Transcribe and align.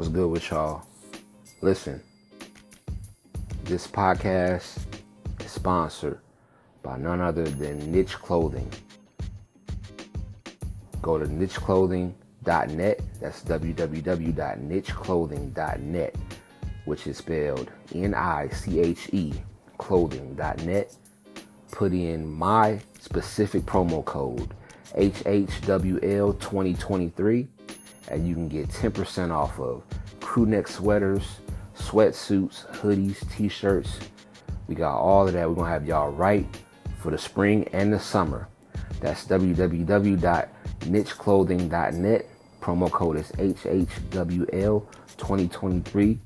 What's 0.00 0.08
good 0.08 0.30
with 0.30 0.50
y'all? 0.50 0.86
Listen, 1.60 2.00
this 3.64 3.86
podcast 3.86 4.78
is 5.44 5.50
sponsored 5.50 6.20
by 6.82 6.96
none 6.96 7.20
other 7.20 7.44
than 7.44 7.92
Niche 7.92 8.14
Clothing. 8.14 8.72
Go 11.02 11.18
to 11.18 11.26
nicheclothing.net. 11.26 13.00
That's 13.20 13.44
www.nicheclothing.net, 13.44 16.16
which 16.86 17.06
is 17.06 17.18
spelled 17.18 17.70
N 17.94 18.14
I 18.14 18.48
C 18.48 18.80
H 18.80 19.10
E 19.12 19.34
clothing.net. 19.76 20.96
Put 21.72 21.92
in 21.92 22.26
my 22.26 22.80
specific 22.98 23.64
promo 23.64 24.02
code 24.02 24.54
HHWL2023 24.96 27.48
and 28.10 28.26
you 28.26 28.34
can 28.34 28.48
get 28.48 28.68
10% 28.68 29.30
off 29.30 29.58
of 29.58 29.82
crew 30.30 30.46
neck 30.46 30.68
sweaters, 30.68 31.40
sweatsuits, 31.76 32.64
hoodies, 32.76 33.28
t-shirts. 33.36 33.98
We 34.68 34.76
got 34.76 34.96
all 34.96 35.26
of 35.26 35.32
that. 35.32 35.48
We're 35.48 35.56
gonna 35.56 35.70
have 35.70 35.84
y'all 35.84 36.12
right 36.12 36.46
for 37.00 37.10
the 37.10 37.18
spring 37.18 37.68
and 37.72 37.92
the 37.92 37.98
summer. 37.98 38.46
That's 39.00 39.26
www.nicheclothing.net. 39.26 42.26
Promo 42.60 42.92
code 42.92 43.16
is 43.16 43.32
HHWL2023. 43.32 46.18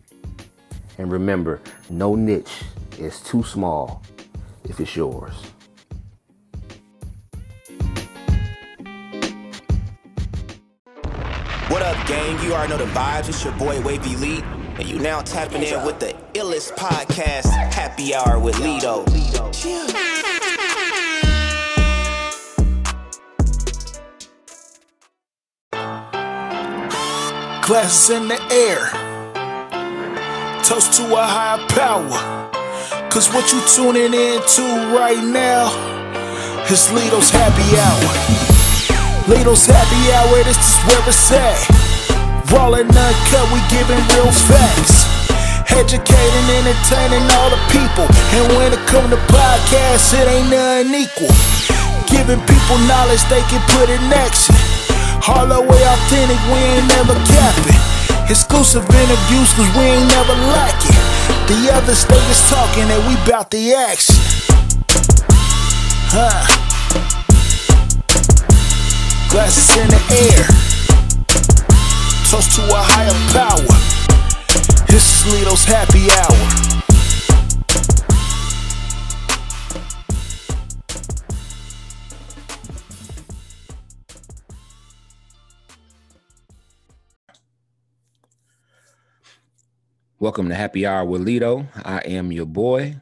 And 0.98 1.10
remember, 1.10 1.62
no 1.88 2.14
niche 2.14 2.60
is 2.98 3.22
too 3.22 3.42
small 3.42 4.02
if 4.64 4.80
it's 4.80 4.94
yours. 4.94 5.53
Gang? 12.24 12.42
You 12.42 12.54
already 12.54 12.72
know 12.72 12.78
the 12.78 12.90
vibes. 12.92 13.28
It's 13.28 13.44
your 13.44 13.52
boy 13.54 13.80
Wavy 13.82 14.16
Lee, 14.16 14.40
and 14.78 14.88
you 14.88 14.98
now 14.98 15.20
tapping 15.20 15.62
in 15.62 15.84
with 15.84 16.00
the 16.00 16.14
illest 16.34 16.74
podcast, 16.74 17.46
Happy 17.72 18.14
Hour 18.14 18.38
with 18.38 18.54
Lito. 18.56 19.04
Glasses 27.62 28.10
in 28.10 28.28
the 28.28 28.40
air. 28.52 28.90
Toast 30.62 30.94
to 30.94 31.02
a 31.14 31.22
higher 31.22 31.66
power. 31.68 32.50
Cause 33.10 33.28
what 33.32 33.52
you 33.52 33.60
tuning 33.74 34.14
in 34.14 34.40
to 34.40 34.62
right 34.96 35.22
now 35.22 35.68
is 36.70 36.88
Lito's 36.88 37.30
happy 37.30 37.76
hour. 37.78 38.54
Lito's 39.26 39.66
happy 39.66 40.12
hour, 40.12 40.42
this 40.44 40.58
is 40.58 40.84
where 40.84 41.08
it's 41.08 41.32
at. 41.32 41.93
Rolling 42.52 42.88
uncut, 42.88 43.46
we 43.52 43.60
giving 43.72 44.00
real 44.12 44.32
facts. 44.32 45.08
Educating, 45.72 46.46
entertaining 46.60 47.24
all 47.40 47.50
the 47.50 47.60
people. 47.72 48.04
And 48.36 48.44
when 48.56 48.72
it 48.72 48.82
come 48.86 49.08
to 49.10 49.16
podcasts, 49.32 50.12
it 50.12 50.28
ain't 50.28 50.50
nothing 50.50 50.94
equal. 50.94 51.32
Giving 52.06 52.40
people 52.44 52.78
knowledge 52.86 53.22
they 53.32 53.40
can 53.48 53.62
put 53.72 53.88
in 53.88 54.00
action. 54.12 54.54
The 55.24 55.60
way 55.60 55.82
authentic, 55.84 56.40
we 56.52 56.58
ain't 56.58 56.88
never 56.88 57.14
capping. 57.14 57.80
Exclusive 58.30 58.84
interviews, 58.88 59.52
cause 59.52 59.68
we 59.76 59.82
ain't 59.82 60.08
never 60.08 60.34
lacking. 60.52 60.96
The 61.48 61.70
other 61.72 61.94
state 61.94 62.28
is 62.30 62.40
talking 62.48 62.84
and 62.90 63.06
we 63.06 63.14
bout 63.30 63.50
the 63.50 63.74
action. 63.74 64.16
Huh. 66.08 66.46
Glasses 69.28 69.76
in 69.76 69.88
the 69.88 70.00
air. 70.32 70.73
Toast 72.34 72.56
to 72.56 72.62
a 72.62 72.82
higher 72.82 73.14
power. 73.30 73.62
This 74.88 75.24
is 75.24 75.32
Lito's 75.32 75.64
happy 75.64 76.10
hour. 76.10 76.42
Welcome 90.18 90.48
to 90.48 90.56
Happy 90.56 90.84
Hour 90.84 91.04
with 91.04 91.24
Lito. 91.24 91.68
I 91.84 91.98
am 91.98 92.32
your 92.32 92.46
boy, 92.46 92.96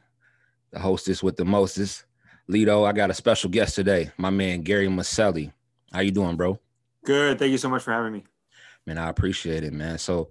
the 0.73 0.79
hostess 0.79 1.23
with 1.23 1.39
the 1.39 1.47
mostest. 1.47 2.05
Lito, 2.51 2.87
I 2.87 2.93
got 2.93 3.09
a 3.09 3.15
special 3.15 3.49
guest 3.49 3.77
today, 3.77 4.11
my 4.19 4.29
man 4.29 4.61
Gary 4.61 4.89
Miceli. 4.89 5.53
How 5.91 6.01
you 6.01 6.11
doing, 6.11 6.37
bro? 6.37 6.59
Good. 7.03 7.39
Thank 7.39 7.53
you 7.53 7.59
so 7.59 7.71
much 7.71 7.83
for 7.83 7.93
having 7.93 8.13
me. 8.13 8.25
Man, 8.87 8.99
I 8.99 9.09
appreciate 9.09 9.65
it, 9.65 9.73
man. 9.73 9.99
So, 9.99 10.31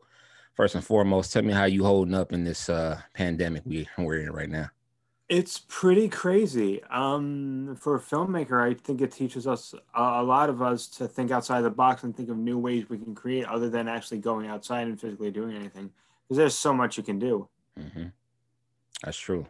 first 0.53 0.75
and 0.75 0.84
foremost, 0.84 1.31
tell 1.31 1.44
me 1.44 1.53
how 1.53 1.66
you 1.66 1.84
holding 1.84 2.13
up 2.13 2.34
in 2.34 2.44
this 2.44 2.69
uh, 2.69 3.00
pandemic 3.13 3.63
we, 3.66 3.88
we're 3.97 4.19
in 4.19 4.31
right 4.31 4.50
now. 4.50 4.69
It's 5.29 5.59
pretty 5.69 6.09
crazy. 6.09 6.84
Um, 6.90 7.78
for 7.79 7.95
a 7.95 8.00
filmmaker, 8.01 8.61
I 8.61 8.73
think 8.73 9.00
it 9.00 9.13
teaches 9.13 9.47
us 9.47 9.73
a, 9.95 10.22
lot 10.22 10.50
of 10.50 10.61
us 10.61 10.88
to 10.88 11.07
think 11.07 11.31
outside 11.31 11.61
the 11.61 11.69
box 11.69 12.03
and 12.03 12.16
think 12.16 12.28
of 12.28 12.38
new 12.38 12.57
ways 12.57 12.90
we 12.90 12.97
can 12.97 13.16
create 13.16 13.45
other 13.45 13.69
than 13.69 13.88
actually 13.88 14.17
going 14.17 14.47
outside 14.47 14.88
and 14.88 15.00
physically 15.00 15.31
doing 15.31 15.56
anything. 15.56 15.90
Because 16.28 16.38
there's 16.38 16.56
so 16.56 16.73
much 16.73 16.97
you 16.97 17.03
can 17.03 17.17
do. 17.17 17.47
Mm-hmm. 17.79 18.07
That's 19.06 19.17
true. 19.17 19.47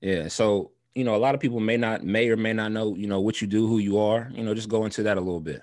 Yeah. 0.00 0.28
So, 0.28 0.70
you 0.94 1.04
know, 1.04 1.14
a 1.14 1.18
lot 1.18 1.34
of 1.34 1.42
people 1.42 1.60
may 1.60 1.76
not, 1.76 2.02
may 2.02 2.30
or 2.30 2.38
may 2.38 2.54
not 2.54 2.72
know, 2.72 2.94
you 2.96 3.06
know, 3.06 3.20
what 3.20 3.42
you 3.42 3.46
do, 3.46 3.66
who 3.66 3.80
you 3.80 3.98
are. 3.98 4.30
You 4.32 4.42
know, 4.42 4.54
just 4.54 4.70
go 4.70 4.86
into 4.86 5.02
that 5.02 5.18
a 5.18 5.20
little 5.20 5.40
bit. 5.40 5.62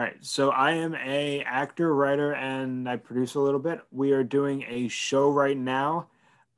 All 0.00 0.06
right. 0.06 0.16
So 0.22 0.48
I 0.48 0.70
am 0.70 0.94
a 0.94 1.42
actor, 1.42 1.94
writer, 1.94 2.32
and 2.32 2.88
I 2.88 2.96
produce 2.96 3.34
a 3.34 3.38
little 3.38 3.60
bit. 3.60 3.82
We 3.92 4.12
are 4.12 4.24
doing 4.24 4.64
a 4.66 4.88
show 4.88 5.30
right 5.30 5.58
now. 5.58 6.06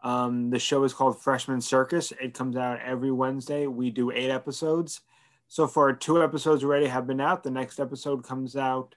Um, 0.05 0.51
the 0.51 0.61
show 0.61 0.85
is 0.85 0.95
called 0.95 1.21
Freshman 1.21 1.61
Circus. 1.61 2.13
It 2.23 2.35
comes 2.35 2.57
out 2.57 2.79
every 2.85 3.11
Wednesday. 3.11 3.67
We 3.67 3.91
do 3.91 4.13
eight 4.13 4.31
episodes. 4.31 5.01
So 5.49 5.67
far, 5.67 5.93
two 5.93 6.23
episodes 6.23 6.63
already 6.63 6.87
have 6.87 7.09
been 7.09 7.21
out. 7.21 7.43
The 7.43 7.51
next 7.51 7.81
episode 7.81 8.23
comes 8.23 8.55
out 8.55 8.95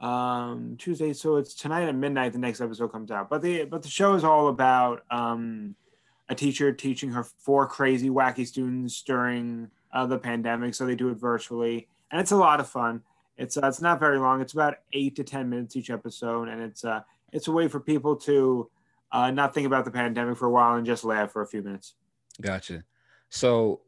um, 0.00 0.76
Tuesday. 0.78 1.14
So 1.14 1.36
it's 1.36 1.54
tonight 1.54 1.88
at 1.88 1.94
midnight. 1.94 2.34
The 2.34 2.40
next 2.40 2.60
episode 2.60 2.92
comes 2.92 3.10
out. 3.10 3.30
But 3.30 3.40
the 3.40 3.64
but 3.64 3.82
the 3.82 3.88
show 3.88 4.12
is 4.12 4.22
all 4.22 4.48
about 4.48 5.02
um, 5.10 5.74
a 6.28 6.34
teacher 6.34 6.74
teaching 6.74 7.12
her 7.12 7.24
four 7.24 7.66
crazy, 7.66 8.10
wacky 8.10 8.46
students 8.46 9.00
during 9.00 9.70
uh, 9.94 10.04
the 10.04 10.18
pandemic. 10.18 10.74
So 10.74 10.84
they 10.84 10.94
do 10.94 11.08
it 11.08 11.14
virtually, 11.14 11.88
and 12.10 12.20
it's 12.20 12.32
a 12.32 12.36
lot 12.36 12.60
of 12.60 12.68
fun. 12.68 13.02
It's 13.38 13.56
uh, 13.56 13.66
it's 13.66 13.80
not 13.80 14.00
very 14.00 14.18
long. 14.18 14.40
It's 14.40 14.52
about 14.52 14.74
eight 14.92 15.16
to 15.16 15.24
ten 15.24 15.48
minutes 15.48 15.76
each 15.76 15.90
episode, 15.90 16.48
and 16.48 16.60
it's 16.60 16.84
uh 16.84 17.00
it's 17.32 17.48
a 17.48 17.52
way 17.52 17.68
for 17.68 17.80
people 17.80 18.16
to 18.16 18.68
uh, 19.12 19.30
not 19.30 19.54
think 19.54 19.66
about 19.66 19.84
the 19.84 19.90
pandemic 19.90 20.36
for 20.36 20.46
a 20.46 20.50
while 20.50 20.76
and 20.76 20.84
just 20.84 21.04
laugh 21.04 21.30
for 21.30 21.42
a 21.42 21.46
few 21.46 21.62
minutes. 21.62 21.94
Gotcha. 22.40 22.84
So, 23.30 23.80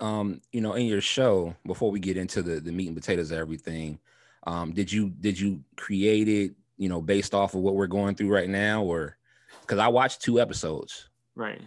um, 0.00 0.40
you 0.52 0.60
know, 0.60 0.74
in 0.74 0.86
your 0.86 1.00
show, 1.00 1.54
before 1.66 1.90
we 1.90 2.00
get 2.00 2.16
into 2.16 2.42
the 2.42 2.60
the 2.60 2.72
meat 2.72 2.88
and 2.88 2.96
potatoes 2.96 3.30
of 3.30 3.38
everything, 3.38 3.98
um, 4.46 4.72
did 4.72 4.90
you 4.90 5.10
did 5.20 5.38
you 5.38 5.62
create 5.76 6.28
it, 6.28 6.52
you 6.76 6.88
know, 6.88 7.00
based 7.00 7.34
off 7.34 7.54
of 7.54 7.60
what 7.60 7.74
we're 7.74 7.86
going 7.86 8.14
through 8.14 8.32
right 8.32 8.48
now, 8.48 8.82
or 8.82 9.16
because 9.60 9.78
I 9.78 9.88
watched 9.88 10.22
two 10.22 10.40
episodes. 10.40 11.08
Right. 11.34 11.60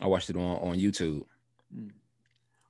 I 0.00 0.06
watched 0.06 0.30
it 0.30 0.36
on 0.36 0.56
on 0.58 0.78
YouTube. 0.78 1.24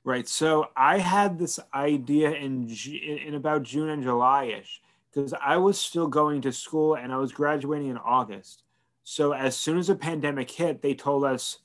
Right. 0.04 0.28
So 0.28 0.69
I 0.76 0.98
had 0.98 1.38
this 1.38 1.59
idea 1.72 2.31
in 2.32 2.69
in 2.69 3.34
about 3.34 3.62
June 3.62 3.88
and 3.88 4.03
July 4.03 4.44
ish 4.44 4.82
because 5.10 5.32
I 5.32 5.56
was 5.56 5.81
still 5.81 6.09
going 6.09 6.42
to 6.42 6.53
school 6.53 6.97
and 6.97 7.10
I 7.10 7.16
was 7.16 7.32
graduating 7.32 7.88
in 7.88 7.97
August. 7.97 8.64
So 9.03 9.32
as 9.32 9.56
soon 9.56 9.78
as 9.78 9.87
the 9.87 9.94
pandemic 9.94 10.50
hit, 10.50 10.82
they 10.82 10.94
told 10.94 11.25
us, 11.25 11.60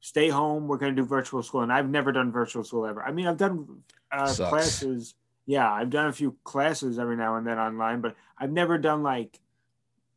"Stay 0.00 0.30
home. 0.30 0.68
We're 0.68 0.78
going 0.78 0.96
to 0.96 1.02
do 1.02 1.06
virtual 1.06 1.42
school." 1.42 1.60
And 1.60 1.72
I've 1.72 1.90
never 1.90 2.12
done 2.12 2.32
virtual 2.32 2.64
school 2.64 2.86
ever. 2.86 3.02
I 3.02 3.12
mean, 3.12 3.26
I've 3.26 3.36
done 3.36 3.82
uh, 4.10 4.32
classes. 4.34 5.14
Yeah, 5.44 5.70
I've 5.70 5.90
done 5.90 6.06
a 6.06 6.12
few 6.12 6.36
classes 6.44 6.98
every 6.98 7.16
now 7.16 7.36
and 7.36 7.46
then 7.46 7.58
online, 7.58 8.00
but 8.00 8.16
I've 8.38 8.52
never 8.52 8.78
done 8.78 9.02
like 9.02 9.38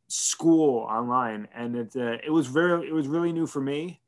school 0.08 0.80
online. 0.80 1.48
And 1.54 1.76
it 1.76 1.94
uh, 1.94 2.18
it 2.24 2.30
was 2.30 2.46
very 2.46 2.88
it 2.88 2.92
was 2.92 3.06
really 3.06 3.32
new 3.32 3.46
for 3.46 3.60
me. 3.60 4.00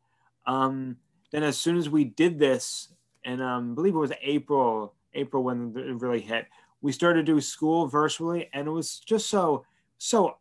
Um, 0.46 0.96
then 1.32 1.42
as 1.42 1.58
soon 1.58 1.76
as 1.76 1.90
we 1.90 2.04
did 2.04 2.38
this, 2.38 2.88
and 3.24 3.42
um, 3.42 3.72
I 3.72 3.74
believe 3.74 3.94
it 3.94 3.98
was 3.98 4.12
April, 4.22 4.94
April 5.14 5.42
when 5.42 5.74
it 5.76 6.00
really 6.00 6.20
hit, 6.20 6.46
we 6.80 6.92
started 6.92 7.26
to 7.26 7.32
do 7.32 7.40
school 7.40 7.86
virtually, 7.86 8.48
and 8.52 8.68
it 8.68 8.70
was 8.70 9.00
just 9.00 9.28
so 9.28 9.64
so 9.98 10.36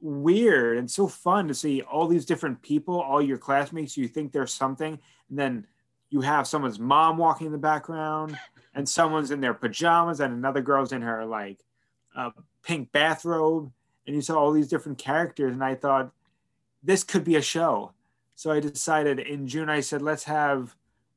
weird 0.00 0.78
and 0.78 0.90
so 0.90 1.06
fun 1.06 1.46
to 1.46 1.54
see 1.54 1.82
all 1.82 2.08
these 2.08 2.24
different 2.24 2.60
people, 2.62 3.00
all 3.00 3.22
your 3.22 3.38
classmates. 3.38 3.96
You 3.96 4.08
think 4.08 4.32
there's 4.32 4.52
something, 4.52 4.98
and 5.28 5.38
then 5.38 5.66
you 6.10 6.20
have 6.22 6.46
someone's 6.46 6.78
mom 6.78 7.18
walking 7.18 7.46
in 7.46 7.52
the 7.52 7.58
background, 7.58 8.38
and 8.74 8.88
someone's 8.88 9.30
in 9.30 9.40
their 9.40 9.54
pajamas, 9.54 10.20
and 10.20 10.32
another 10.32 10.62
girl's 10.62 10.92
in 10.92 11.02
her 11.02 11.24
like 11.24 11.60
uh, 12.16 12.30
pink 12.62 12.90
bathrobe, 12.92 13.70
and 14.06 14.16
you 14.16 14.22
saw 14.22 14.38
all 14.38 14.52
these 14.52 14.68
different 14.68 14.98
characters, 14.98 15.52
and 15.52 15.64
I 15.64 15.74
thought 15.74 16.12
this 16.82 17.04
could 17.04 17.24
be 17.24 17.36
a 17.36 17.42
show. 17.42 17.92
So 18.34 18.50
I 18.50 18.60
decided 18.60 19.20
in 19.20 19.46
June. 19.46 19.68
I 19.68 19.80
said, 19.80 20.02
let's 20.02 20.24
have 20.24 20.74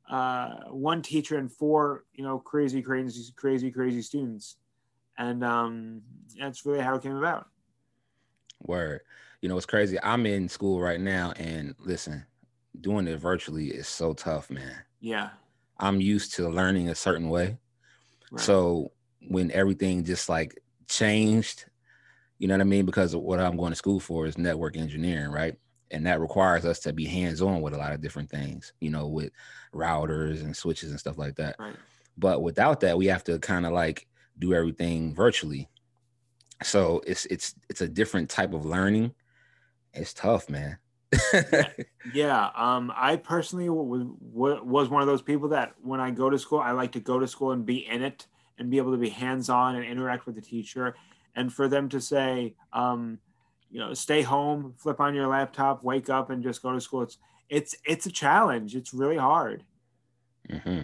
uh, 0.10 0.56
one 0.70 1.02
teacher 1.02 1.38
and 1.38 1.52
four, 1.52 2.04
you 2.14 2.24
know, 2.24 2.40
crazy, 2.40 2.82
crazy, 2.82 3.34
crazy, 3.36 3.72
crazy 3.72 4.02
students, 4.02 4.58
and 5.18 5.44
um, 5.44 6.02
that's 6.40 6.66
really 6.66 6.82
how 6.82 6.96
it 6.96 7.04
came 7.04 7.16
about. 7.16 7.48
Word. 8.62 9.02
You 9.42 9.50
know, 9.50 9.58
it's 9.58 9.66
crazy. 9.66 9.98
I'm 10.02 10.26
in 10.26 10.50
school 10.50 10.80
right 10.80 11.00
now, 11.00 11.34
and 11.38 11.76
listen, 11.80 12.26
doing 12.82 13.08
it 13.08 13.18
virtually 13.18 13.68
is 13.68 13.88
so 13.88 14.14
tough, 14.14 14.50
man. 14.50 14.76
Yeah. 15.00 15.30
I'm 15.80 16.02
used 16.02 16.36
to 16.36 16.50
learning 16.50 16.90
a 16.90 16.96
certain 16.96 17.30
way. 17.30 17.58
right. 18.32 18.42
So 18.42 18.92
when 19.28 19.52
everything 19.52 20.04
just 20.04 20.30
like 20.30 20.62
changed, 20.88 21.66
you 22.38 22.48
know 22.48 22.54
what 22.54 22.62
I 22.62 22.66
mean? 22.66 22.86
Because 22.86 23.16
what 23.16 23.40
I'm 23.40 23.58
going 23.58 23.72
to 23.72 23.76
school 23.76 24.00
for 24.00 24.26
is 24.26 24.38
network 24.38 24.78
engineering, 24.78 25.32
right? 25.32 25.56
And 25.96 26.06
that 26.06 26.20
requires 26.20 26.66
us 26.66 26.80
to 26.82 26.92
be 26.92 27.06
hands 27.06 27.42
on 27.42 27.62
with 27.62 27.74
a 27.74 27.78
lot 27.78 27.94
of 27.94 28.02
different 28.02 28.30
things, 28.30 28.74
you 28.82 28.90
know, 28.90 29.08
with 29.08 29.32
routers 29.74 30.42
and 30.42 30.54
switches 30.54 30.92
and 30.92 31.00
stuff 31.00 31.18
like 31.18 31.36
that. 31.38 31.56
right. 31.58 31.78
But 32.18 32.44
without 32.44 32.82
that, 32.82 32.98
we 32.98 33.06
have 33.06 33.24
to 33.24 33.40
kind 33.40 33.66
of 33.66 33.72
like 33.72 34.06
do 34.38 34.54
everything 34.54 35.16
virtually. 35.16 35.70
So 36.64 37.02
it's 37.08 37.26
it's 37.28 37.56
it's 37.70 37.80
a 37.80 37.88
different 37.88 38.30
type 38.30 38.54
of 38.54 38.66
learning. 38.66 39.14
It's 39.94 40.14
tough, 40.14 40.50
man. 40.50 40.80
Yeah, 42.14 42.50
um, 42.56 42.92
I 42.94 43.16
personally 43.16 43.70
was 43.70 44.06
was 44.20 44.90
one 44.90 45.02
of 45.02 45.08
those 45.08 45.22
people 45.22 45.50
that 45.50 45.76
when 45.82 46.02
I 46.02 46.12
go 46.12 46.30
to 46.30 46.38
school, 46.38 46.60
I 46.60 46.72
like 46.72 46.92
to 46.94 47.00
go 47.00 47.20
to 47.20 47.28
school 47.28 47.52
and 47.52 47.66
be 47.66 47.88
in 47.88 48.04
it 48.04 48.28
and 48.58 48.70
be 48.70 48.78
able 48.78 48.92
to 48.92 48.98
be 48.98 49.10
hands 49.10 49.50
on 49.50 49.76
and 49.76 49.86
interact 49.86 50.26
with 50.26 50.36
the 50.36 50.42
teacher, 50.42 50.96
and 51.36 51.54
for 51.54 51.70
them 51.70 51.88
to 51.90 52.02
say, 52.02 52.56
um, 52.74 53.20
you 53.76 53.82
know, 53.82 53.94
stay 53.94 54.22
home, 54.22 54.74
flip 54.78 55.02
on 55.02 55.14
your 55.14 55.28
laptop, 55.28 55.84
wake 55.84 56.10
up, 56.10 56.30
and 56.30 56.42
just 56.42 56.62
go 56.62 56.72
to 56.72 56.80
school. 56.80 57.02
It's 57.02 57.18
it's 57.50 57.76
it's 57.84 58.06
a 58.06 58.10
challenge. 58.10 58.74
It's 58.74 58.94
really 58.94 59.18
hard. 59.18 59.66
hmm 60.50 60.84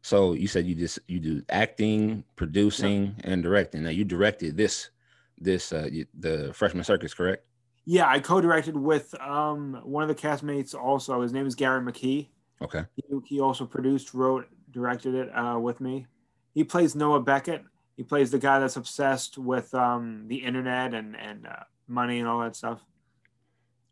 So 0.00 0.32
you 0.32 0.48
said 0.48 0.64
you 0.64 0.74
just 0.74 0.98
you 1.08 1.20
do 1.20 1.42
acting, 1.50 2.24
producing, 2.36 3.16
and 3.24 3.42
directing. 3.42 3.82
Now 3.82 3.90
you 3.90 4.06
directed 4.06 4.56
this 4.56 4.88
this 5.36 5.74
uh 5.74 5.90
the 6.18 6.52
freshman 6.54 6.84
circus, 6.84 7.12
correct? 7.12 7.44
Yeah, 7.84 8.08
I 8.08 8.18
co-directed 8.20 8.78
with 8.78 9.12
um, 9.20 9.82
one 9.84 10.02
of 10.02 10.08
the 10.08 10.14
castmates. 10.14 10.74
Also, 10.74 11.20
his 11.20 11.34
name 11.34 11.46
is 11.46 11.54
Gary 11.54 11.82
McKee. 11.82 12.28
Okay. 12.62 12.84
He, 12.96 13.02
he 13.26 13.40
also 13.40 13.66
produced, 13.66 14.14
wrote, 14.14 14.46
directed 14.70 15.14
it 15.14 15.28
uh, 15.36 15.58
with 15.58 15.82
me. 15.82 16.06
He 16.54 16.64
plays 16.64 16.94
Noah 16.94 17.20
Beckett. 17.20 17.62
He 17.96 18.04
plays 18.04 18.30
the 18.30 18.38
guy 18.38 18.58
that's 18.58 18.76
obsessed 18.76 19.36
with 19.36 19.74
um, 19.74 20.24
the 20.28 20.36
internet 20.36 20.94
and 20.94 21.14
and 21.16 21.46
uh, 21.46 21.64
money 21.92 22.18
and 22.18 22.28
all 22.28 22.40
that 22.40 22.56
stuff. 22.56 22.80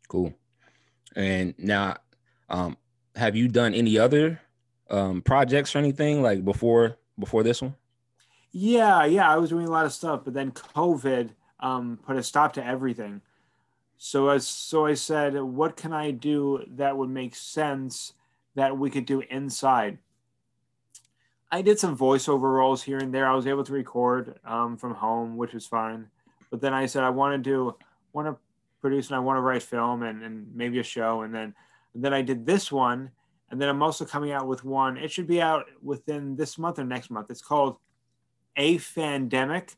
Cool. 0.07 0.33
And 1.15 1.53
now, 1.57 1.97
um, 2.49 2.77
have 3.15 3.35
you 3.35 3.47
done 3.47 3.73
any 3.73 3.97
other 3.97 4.41
um 4.89 5.21
projects 5.21 5.75
or 5.75 5.79
anything 5.79 6.21
like 6.21 6.43
before 6.43 6.97
before 7.17 7.43
this 7.43 7.61
one? 7.61 7.75
Yeah, 8.51 9.05
yeah, 9.05 9.31
I 9.31 9.37
was 9.37 9.49
doing 9.49 9.67
a 9.67 9.71
lot 9.71 9.85
of 9.85 9.93
stuff, 9.93 10.21
but 10.25 10.33
then 10.33 10.51
COVID 10.51 11.29
um, 11.61 11.99
put 12.05 12.17
a 12.17 12.23
stop 12.23 12.53
to 12.53 12.65
everything. 12.65 13.21
So 13.97 14.29
as 14.29 14.47
so 14.47 14.85
I 14.85 14.95
said, 14.95 15.39
what 15.39 15.77
can 15.77 15.93
I 15.93 16.11
do 16.11 16.65
that 16.75 16.97
would 16.97 17.09
make 17.09 17.35
sense 17.35 18.13
that 18.55 18.77
we 18.77 18.89
could 18.89 19.05
do 19.05 19.21
inside? 19.29 19.99
I 21.51 21.61
did 21.61 21.79
some 21.79 21.97
voiceover 21.97 22.53
roles 22.53 22.81
here 22.81 22.97
and 22.97 23.13
there. 23.13 23.27
I 23.27 23.35
was 23.35 23.45
able 23.45 23.63
to 23.65 23.73
record 23.73 24.39
um, 24.45 24.77
from 24.77 24.95
home, 24.95 25.37
which 25.37 25.53
was 25.53 25.67
fine. 25.67 26.07
But 26.49 26.61
then 26.61 26.73
I 26.73 26.85
said 26.85 27.03
I 27.03 27.09
want 27.09 27.41
to 27.41 27.49
do, 27.49 27.75
want 28.13 28.27
to 28.27 28.37
produce, 28.81 29.07
and 29.07 29.15
I 29.15 29.19
want 29.19 29.37
to 29.37 29.41
write 29.41 29.63
film 29.63 30.03
and, 30.03 30.23
and 30.23 30.47
maybe 30.55 30.79
a 30.79 30.83
show. 30.83 31.21
And 31.21 31.33
then 31.33 31.53
and 31.93 32.03
then 32.03 32.13
I 32.13 32.21
did 32.21 32.45
this 32.45 32.71
one, 32.71 33.11
and 33.49 33.59
then 33.59 33.69
I'm 33.69 33.83
also 33.83 34.05
coming 34.05 34.31
out 34.31 34.47
with 34.47 34.63
one. 34.63 34.97
It 34.97 35.11
should 35.11 35.27
be 35.27 35.41
out 35.41 35.65
within 35.81 36.35
this 36.35 36.57
month 36.57 36.79
or 36.79 36.85
next 36.85 37.09
month. 37.09 37.29
It's 37.29 37.41
called 37.41 37.77
A 38.55 38.77
Fandemic. 38.77 39.75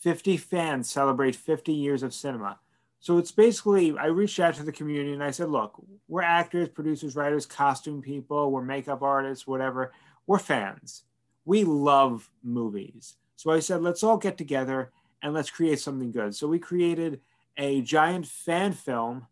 50 0.00 0.36
fans 0.36 0.88
celebrate 0.88 1.34
50 1.34 1.72
years 1.72 2.02
of 2.02 2.14
cinema. 2.14 2.60
So 3.00 3.18
it's 3.18 3.32
basically, 3.32 3.96
I 3.98 4.06
reached 4.06 4.38
out 4.40 4.54
to 4.54 4.62
the 4.62 4.72
community 4.72 5.12
and 5.12 5.22
I 5.22 5.30
said, 5.30 5.50
look, 5.50 5.82
we're 6.08 6.22
actors, 6.22 6.68
producers, 6.68 7.16
writers, 7.16 7.46
costume 7.46 8.02
people, 8.02 8.50
we're 8.50 8.62
makeup 8.62 9.02
artists, 9.02 9.46
whatever. 9.46 9.92
We're 10.26 10.38
fans. 10.38 11.04
We 11.44 11.64
love 11.64 12.30
movies. 12.42 13.16
So 13.36 13.50
I 13.50 13.60
said, 13.60 13.82
let's 13.82 14.02
all 14.02 14.16
get 14.16 14.38
together 14.38 14.92
and 15.22 15.34
let's 15.34 15.50
create 15.50 15.80
something 15.80 16.10
good. 16.10 16.34
So 16.34 16.48
we 16.48 16.58
created 16.58 17.20
a 17.56 17.80
giant 17.82 18.26
fan 18.26 18.72
film 18.72 19.26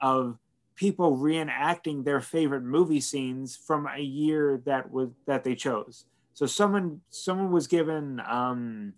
of 0.00 0.38
people 0.74 1.16
reenacting 1.16 2.04
their 2.04 2.20
favorite 2.20 2.62
movie 2.62 3.00
scenes 3.00 3.56
from 3.56 3.86
a 3.86 4.00
year 4.00 4.60
that 4.66 4.90
was 4.90 5.10
that 5.26 5.44
they 5.44 5.54
chose. 5.54 6.06
So 6.34 6.46
someone 6.46 7.00
someone 7.10 7.52
was 7.52 7.66
given 7.66 8.20
um, 8.20 8.94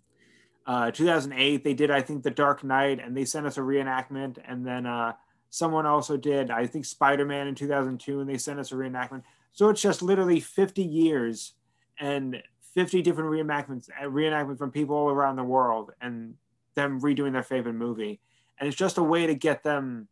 uh, 0.65 0.91
2008 0.91 1.63
they 1.63 1.73
did 1.73 1.91
i 1.91 2.01
think 2.01 2.23
the 2.23 2.31
dark 2.31 2.63
knight 2.63 2.99
and 2.99 3.15
they 3.15 3.25
sent 3.25 3.45
us 3.45 3.57
a 3.57 3.61
reenactment. 3.61 4.37
And 4.47 4.65
then 4.65 4.85
uh, 4.85 5.13
someone 5.49 5.85
also 5.85 6.17
did 6.17 6.49
i 6.49 6.65
think 6.65 6.85
spider-man 6.85 7.47
in 7.47 7.55
2002 7.55 8.19
and 8.19 8.29
they 8.29 8.37
sent 8.37 8.59
us 8.59 8.71
a 8.71 8.75
reenactment. 8.75 9.23
So 9.51 9.69
it's 9.69 9.81
just 9.81 10.01
literally 10.01 10.39
50 10.39 10.83
years 10.83 11.53
and 11.99 12.41
50 12.73 13.01
different 13.01 13.29
reenactments 13.29 13.89
reenactments 14.03 14.57
from 14.57 14.71
people 14.71 14.95
all 14.95 15.09
around 15.09 15.35
the 15.35 15.43
world 15.43 15.91
and 16.01 16.35
them 16.73 16.99
redoing 16.99 17.31
their 17.31 17.43
favorite 17.43 17.73
movie 17.73 18.19
and 18.59 18.67
it's 18.67 18.77
just 18.77 18.97
a 18.97 19.03
way 19.03 19.27
to 19.27 19.35
get 19.35 19.63
them 19.63 20.07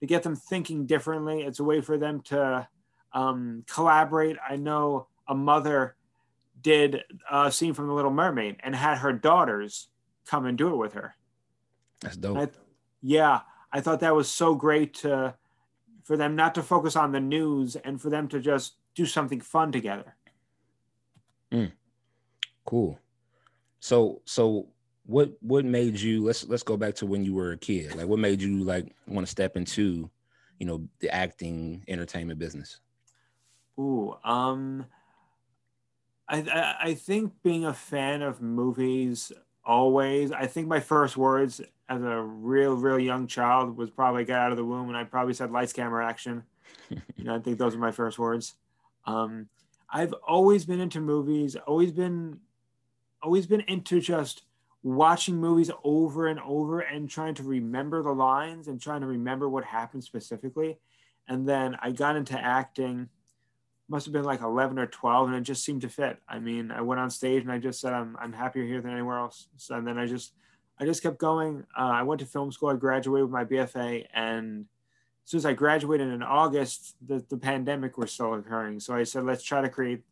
to 0.00 0.06
get 0.06 0.22
them 0.22 0.36
thinking 0.36 0.86
differently 0.86 1.42
it's 1.42 1.60
a 1.60 1.64
way 1.64 1.80
for 1.80 1.98
them 1.98 2.20
to 2.20 2.66
um, 3.12 3.64
collaborate 3.68 4.36
i 4.48 4.56
know 4.56 5.06
a 5.28 5.34
mother 5.34 5.96
did 6.62 7.02
a 7.30 7.50
scene 7.50 7.74
from 7.74 7.86
The 7.86 7.92
Little 7.92 8.10
Mermaid 8.10 8.56
and 8.60 8.74
had 8.74 8.98
her 8.98 9.12
daughters 9.12 9.88
come 10.26 10.46
and 10.46 10.56
do 10.56 10.68
it 10.68 10.76
with 10.76 10.92
her. 10.94 11.14
That's 12.00 12.16
dope. 12.16 12.36
I, 12.36 12.48
yeah, 13.02 13.40
I 13.72 13.80
thought 13.80 14.00
that 14.00 14.14
was 14.14 14.28
so 14.28 14.54
great 14.54 14.94
to, 14.94 15.34
for 16.04 16.16
them 16.16 16.36
not 16.36 16.54
to 16.56 16.62
focus 16.62 16.96
on 16.96 17.12
the 17.12 17.20
news 17.20 17.76
and 17.76 18.00
for 18.00 18.10
them 18.10 18.28
to 18.28 18.40
just 18.40 18.74
do 18.94 19.06
something 19.06 19.40
fun 19.40 19.72
together. 19.72 20.16
Cool. 22.64 22.98
So 23.80 24.20
so 24.24 24.68
what 25.10 25.32
what 25.40 25.64
made 25.64 25.98
you 25.98 26.24
let's 26.24 26.46
let's 26.46 26.62
go 26.62 26.76
back 26.76 26.94
to 26.94 27.04
when 27.04 27.24
you 27.24 27.34
were 27.34 27.50
a 27.50 27.56
kid. 27.56 27.96
Like 27.96 28.06
what 28.06 28.20
made 28.20 28.40
you 28.40 28.62
like 28.62 28.94
want 29.08 29.26
to 29.26 29.30
step 29.30 29.56
into, 29.56 30.08
you 30.60 30.66
know, 30.66 30.86
the 31.00 31.12
acting 31.12 31.84
entertainment 31.88 32.38
business? 32.38 32.78
Ooh, 33.78 34.14
um, 34.22 34.86
I, 36.28 36.38
I 36.38 36.76
I 36.90 36.94
think 36.94 37.32
being 37.42 37.64
a 37.64 37.74
fan 37.74 38.22
of 38.22 38.40
movies 38.40 39.32
always. 39.64 40.30
I 40.30 40.46
think 40.46 40.68
my 40.68 40.78
first 40.78 41.16
words 41.16 41.60
as 41.88 42.02
a 42.02 42.20
real 42.20 42.76
real 42.76 43.00
young 43.00 43.26
child 43.26 43.76
was 43.76 43.90
probably 43.90 44.24
"get 44.24 44.38
out 44.38 44.52
of 44.52 44.58
the 44.58 44.64
womb," 44.64 44.88
and 44.88 44.96
I 44.96 45.02
probably 45.02 45.34
said 45.34 45.50
"lights, 45.50 45.72
camera, 45.72 46.06
action." 46.06 46.44
you 46.88 47.24
know, 47.24 47.34
I 47.34 47.40
think 47.40 47.58
those 47.58 47.74
are 47.74 47.78
my 47.78 47.90
first 47.90 48.16
words. 48.16 48.54
Um, 49.06 49.48
I've 49.92 50.12
always 50.12 50.64
been 50.66 50.78
into 50.78 51.00
movies. 51.00 51.56
Always 51.56 51.90
been, 51.90 52.38
always 53.24 53.48
been 53.48 53.62
into 53.62 54.00
just 54.00 54.44
watching 54.82 55.36
movies 55.36 55.70
over 55.84 56.26
and 56.26 56.40
over 56.40 56.80
and 56.80 57.08
trying 57.08 57.34
to 57.34 57.42
remember 57.42 58.02
the 58.02 58.12
lines 58.12 58.68
and 58.68 58.80
trying 58.80 59.02
to 59.02 59.06
remember 59.06 59.48
what 59.48 59.64
happened 59.64 60.02
specifically. 60.02 60.78
And 61.28 61.48
then 61.48 61.76
I 61.80 61.90
got 61.92 62.16
into 62.16 62.38
acting 62.38 63.08
must 63.90 64.06
have 64.06 64.12
been 64.12 64.24
like 64.24 64.40
11 64.40 64.78
or 64.78 64.86
12 64.86 65.28
and 65.28 65.36
it 65.36 65.42
just 65.42 65.64
seemed 65.64 65.80
to 65.80 65.88
fit. 65.88 66.18
I 66.28 66.38
mean 66.38 66.70
i 66.70 66.80
went 66.80 67.00
on 67.00 67.10
stage 67.10 67.42
and 67.42 67.50
i 67.50 67.58
just 67.58 67.80
said 67.80 67.92
i'm, 67.92 68.16
I'm 68.20 68.32
happier 68.32 68.64
here 68.64 68.80
than 68.80 68.92
anywhere 68.92 69.18
else. 69.18 69.48
So, 69.56 69.74
and 69.74 69.86
then 69.86 69.98
i 69.98 70.06
just 70.06 70.32
i 70.78 70.84
just 70.84 71.02
kept 71.02 71.18
going. 71.18 71.66
Uh, 71.76 71.90
i 71.90 72.02
went 72.04 72.20
to 72.20 72.26
film 72.26 72.52
school. 72.52 72.68
I 72.68 72.76
graduated 72.76 73.24
with 73.24 73.32
my 73.32 73.44
bfa 73.44 74.06
and 74.14 74.66
as 75.24 75.30
soon 75.30 75.38
as 75.38 75.46
i 75.46 75.52
graduated 75.52 76.08
in 76.08 76.22
august 76.22 76.94
the, 77.04 77.24
the 77.28 77.36
pandemic 77.36 77.98
was 77.98 78.12
still 78.12 78.34
occurring. 78.34 78.78
So 78.78 78.94
i 78.94 79.02
said 79.02 79.24
let's 79.24 79.42
try 79.42 79.60
to 79.60 79.68
create 79.68 80.02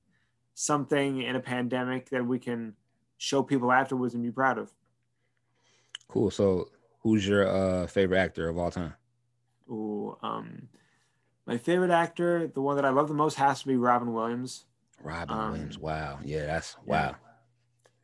something 0.55 1.23
in 1.23 1.37
a 1.37 1.41
pandemic 1.41 2.11
that 2.11 2.27
we 2.27 2.41
can 2.41 2.75
show 3.19 3.43
people 3.43 3.71
afterwards 3.71 4.15
and 4.15 4.23
be 4.23 4.31
proud 4.31 4.57
of 4.59 4.73
Cool. 6.09 6.31
So 6.31 6.71
who's 7.01 7.27
your 7.29 7.47
uh 7.47 7.87
favorite 7.87 8.19
actor 8.19 8.49
of 8.49 8.57
all 8.57 8.71
time? 8.71 8.95
Ooh, 9.71 10.17
um, 10.23 10.69
my 11.47 11.59
favorite 11.59 11.91
actor 11.91 12.47
the 12.47 12.63
one 12.63 12.77
that 12.77 12.85
i 12.87 12.91
love 12.91 13.09
the 13.09 13.15
most 13.15 13.35
has 13.35 13.61
to 13.61 13.67
be 13.67 13.77
robin 13.77 14.13
williams 14.15 14.65
Robin 15.03 15.37
Um, 15.37 15.53
Williams. 15.53 15.79
Wow. 15.79 16.19
Yeah, 16.25 16.47
that's 16.47 16.77
yeah. 16.85 16.91
wow. 17.11 17.17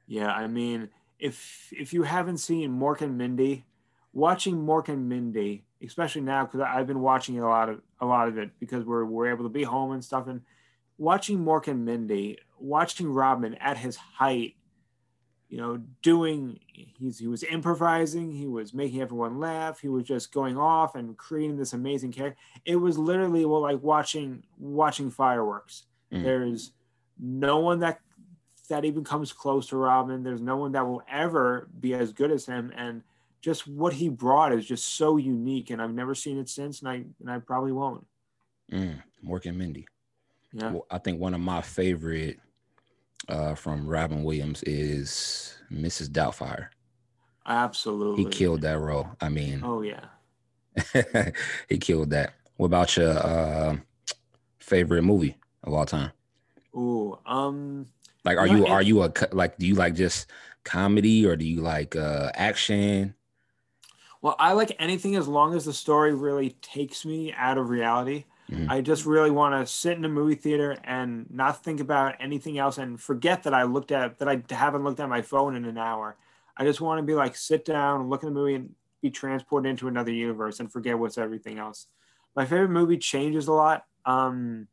Yeah, 0.06 0.28
I 0.30 0.46
mean, 0.46 0.90
if 1.18 1.72
if 1.72 1.92
you 1.92 2.04
haven't 2.04 2.38
seen 2.38 2.70
Mork 2.70 3.00
and 3.00 3.18
Mindy, 3.18 3.64
watching 4.12 4.54
Mork 4.54 4.88
and 4.88 5.08
Mindy, 5.08 5.64
especially 5.82 6.20
now 6.20 6.44
because 6.44 6.60
I've 6.60 6.86
been 6.86 7.00
watching 7.00 7.40
a 7.40 7.48
lot 7.48 7.68
of 7.68 7.80
a 8.00 8.06
lot 8.06 8.28
of 8.28 8.38
it 8.38 8.50
because 8.60 8.84
we're 8.84 9.04
we're 9.06 9.28
able 9.28 9.42
to 9.42 9.48
be 9.48 9.64
home 9.64 9.90
and 9.90 10.04
stuff, 10.04 10.28
and 10.28 10.42
watching 10.98 11.38
Mork 11.38 11.66
and 11.66 11.84
Mindy, 11.84 12.38
watching 12.60 13.08
Robin 13.12 13.54
at 13.54 13.76
his 13.76 13.96
height, 13.96 14.54
you 15.54 15.60
know, 15.60 15.80
doing 16.02 16.58
he's 16.98 17.20
he 17.20 17.28
was 17.28 17.44
improvising, 17.44 18.32
he 18.32 18.48
was 18.48 18.74
making 18.74 19.00
everyone 19.00 19.38
laugh, 19.38 19.78
he 19.78 19.86
was 19.88 20.02
just 20.02 20.32
going 20.32 20.58
off 20.58 20.96
and 20.96 21.16
creating 21.16 21.56
this 21.56 21.74
amazing 21.74 22.10
character. 22.10 22.36
It 22.64 22.74
was 22.74 22.98
literally 22.98 23.44
well, 23.44 23.60
like 23.60 23.80
watching 23.80 24.42
watching 24.58 25.12
fireworks. 25.12 25.84
Mm. 26.12 26.24
There's 26.24 26.72
no 27.20 27.60
one 27.60 27.78
that 27.78 28.00
that 28.68 28.84
even 28.84 29.04
comes 29.04 29.32
close 29.32 29.68
to 29.68 29.76
Robin. 29.76 30.24
There's 30.24 30.40
no 30.40 30.56
one 30.56 30.72
that 30.72 30.84
will 30.84 31.02
ever 31.08 31.68
be 31.78 31.94
as 31.94 32.12
good 32.12 32.32
as 32.32 32.46
him. 32.46 32.72
And 32.76 33.04
just 33.40 33.68
what 33.68 33.92
he 33.92 34.08
brought 34.08 34.52
is 34.52 34.66
just 34.66 34.96
so 34.96 35.18
unique, 35.18 35.70
and 35.70 35.80
I've 35.80 35.94
never 35.94 36.16
seen 36.16 36.36
it 36.36 36.48
since, 36.48 36.80
and 36.80 36.88
I 36.88 36.94
and 37.20 37.30
I 37.30 37.38
probably 37.38 37.70
won't. 37.70 38.04
Mm, 38.72 39.00
Mork 39.24 39.46
and 39.46 39.56
Mindy. 39.56 39.86
Yeah. 40.52 40.72
Well, 40.72 40.86
I 40.90 40.98
think 40.98 41.20
one 41.20 41.32
of 41.32 41.40
my 41.40 41.62
favorite 41.62 42.40
uh, 43.28 43.54
from 43.54 43.86
Robin 43.86 44.22
Williams 44.22 44.62
is 44.64 45.56
Mrs. 45.72 46.08
Doubtfire. 46.08 46.68
Absolutely. 47.46 48.24
He 48.24 48.30
killed 48.30 48.62
that 48.62 48.78
role. 48.78 49.08
I 49.20 49.28
mean, 49.28 49.60
Oh 49.64 49.82
yeah. 49.82 50.06
he 51.68 51.78
killed 51.78 52.10
that. 52.10 52.34
What 52.56 52.66
about 52.66 52.96
your 52.96 53.10
uh, 53.10 53.76
favorite 54.58 55.02
movie 55.02 55.36
of 55.62 55.72
all 55.72 55.86
time? 55.86 56.12
Ooh. 56.74 57.18
Um. 57.26 57.86
Like, 58.24 58.38
are 58.38 58.46
you 58.46 58.66
are 58.66 58.82
you 58.82 59.02
a 59.02 59.12
like? 59.32 59.58
Do 59.58 59.66
you 59.66 59.74
like 59.74 59.94
just 59.94 60.30
comedy 60.64 61.26
or 61.26 61.36
do 61.36 61.44
you 61.44 61.60
like 61.60 61.94
uh, 61.94 62.30
action? 62.34 63.14
Well, 64.22 64.36
I 64.38 64.54
like 64.54 64.74
anything 64.78 65.16
as 65.16 65.28
long 65.28 65.54
as 65.54 65.66
the 65.66 65.74
story 65.74 66.14
really 66.14 66.56
takes 66.62 67.04
me 67.04 67.34
out 67.34 67.58
of 67.58 67.68
reality. 67.68 68.24
Mhm. 68.54 68.70
I 68.70 68.80
just 68.80 69.04
really 69.06 69.30
want 69.30 69.54
to 69.54 69.72
sit 69.72 69.96
in 69.96 70.04
a 70.04 70.08
movie 70.08 70.34
theater 70.34 70.76
and 70.84 71.30
not 71.30 71.62
think 71.62 71.80
about 71.80 72.16
anything 72.20 72.58
else 72.58 72.78
and 72.78 73.00
forget 73.00 73.42
that 73.44 73.54
I 73.54 73.64
looked 73.64 73.92
at 73.92 74.18
that 74.18 74.28
I 74.28 74.42
haven't 74.50 74.84
looked 74.84 75.00
at 75.00 75.08
my 75.08 75.22
phone 75.22 75.56
in 75.56 75.64
an 75.64 75.78
hour. 75.78 76.16
I 76.56 76.64
just 76.64 76.80
want 76.80 76.98
to 76.98 77.02
be 77.02 77.14
like 77.14 77.36
sit 77.36 77.64
down, 77.64 78.08
look 78.08 78.22
at 78.22 78.26
the 78.26 78.32
movie, 78.32 78.54
and 78.54 78.74
be 79.02 79.10
transported 79.10 79.68
into 79.68 79.88
another 79.88 80.12
universe 80.12 80.60
and 80.60 80.72
forget 80.72 80.98
what's 80.98 81.18
everything 81.18 81.58
else. 81.58 81.88
My 82.36 82.44
favorite 82.44 82.70
movie 82.70 82.98
changes 82.98 83.48
a 83.48 83.52
lot. 83.52 83.84
Um, 84.04 84.68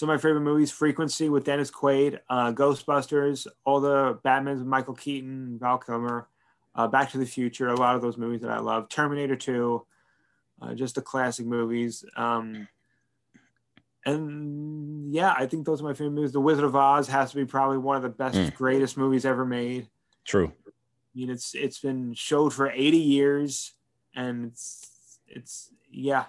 of 0.00 0.06
my 0.06 0.16
favorite 0.16 0.42
movies: 0.42 0.70
Frequency 0.70 1.28
with 1.28 1.44
Dennis 1.44 1.72
Quaid, 1.72 2.20
uh, 2.30 2.52
Ghostbusters, 2.52 3.48
all 3.64 3.80
the 3.80 4.14
Batmans 4.24 4.58
with 4.58 4.66
Michael 4.66 4.94
Keaton, 4.94 5.58
Val 5.58 5.78
Kilmer, 5.78 6.28
uh, 6.76 6.86
Back 6.86 7.10
to 7.10 7.18
the 7.18 7.26
Future. 7.26 7.68
A 7.68 7.74
lot 7.74 7.96
of 7.96 8.02
those 8.02 8.16
movies 8.16 8.42
that 8.42 8.50
I 8.50 8.60
love. 8.60 8.88
Terminator 8.88 9.34
Two, 9.34 9.84
uh, 10.62 10.74
just 10.74 10.94
the 10.94 11.02
classic 11.02 11.46
movies. 11.46 12.04
Um, 12.16 12.68
and 14.12 15.12
yeah, 15.12 15.34
I 15.36 15.46
think 15.46 15.64
those 15.66 15.80
are 15.80 15.84
my 15.84 15.94
favorite 15.94 16.12
movies. 16.12 16.32
The 16.32 16.40
Wizard 16.40 16.64
of 16.64 16.76
Oz 16.76 17.08
has 17.08 17.30
to 17.30 17.36
be 17.36 17.44
probably 17.44 17.78
one 17.78 17.96
of 17.96 18.02
the 18.02 18.08
best, 18.08 18.36
Mm. 18.36 18.54
greatest 18.54 18.96
movies 18.96 19.24
ever 19.24 19.44
made. 19.44 19.88
True. 20.24 20.52
I 20.66 20.70
mean, 21.14 21.30
it's 21.30 21.54
it's 21.54 21.80
been 21.80 22.14
showed 22.14 22.52
for 22.52 22.70
80 22.70 22.96
years, 22.98 23.74
and 24.14 24.46
it's 24.46 25.18
it's 25.26 25.70
yeah. 25.90 26.26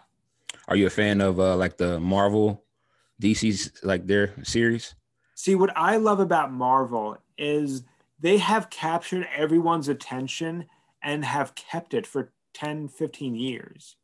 Are 0.67 0.75
you 0.75 0.87
a 0.87 0.89
fan 0.91 1.21
of 1.21 1.39
uh, 1.39 1.55
like 1.55 1.77
the 1.77 1.99
Marvel, 1.99 2.63
DC's 3.21 3.71
like 3.83 4.07
their 4.07 4.33
series? 4.43 4.95
See, 5.35 5.55
what 5.55 5.75
I 5.75 5.97
love 5.97 6.19
about 6.19 6.51
Marvel 6.51 7.17
is 7.37 7.83
they 8.19 8.37
have 8.37 8.69
captured 8.69 9.27
everyone's 9.35 9.87
attention 9.87 10.65
and 11.01 11.23
have 11.23 11.55
kept 11.55 11.93
it 11.93 12.05
for 12.05 12.31
10, 12.53 12.89
15 12.89 13.35
years. 13.35 13.95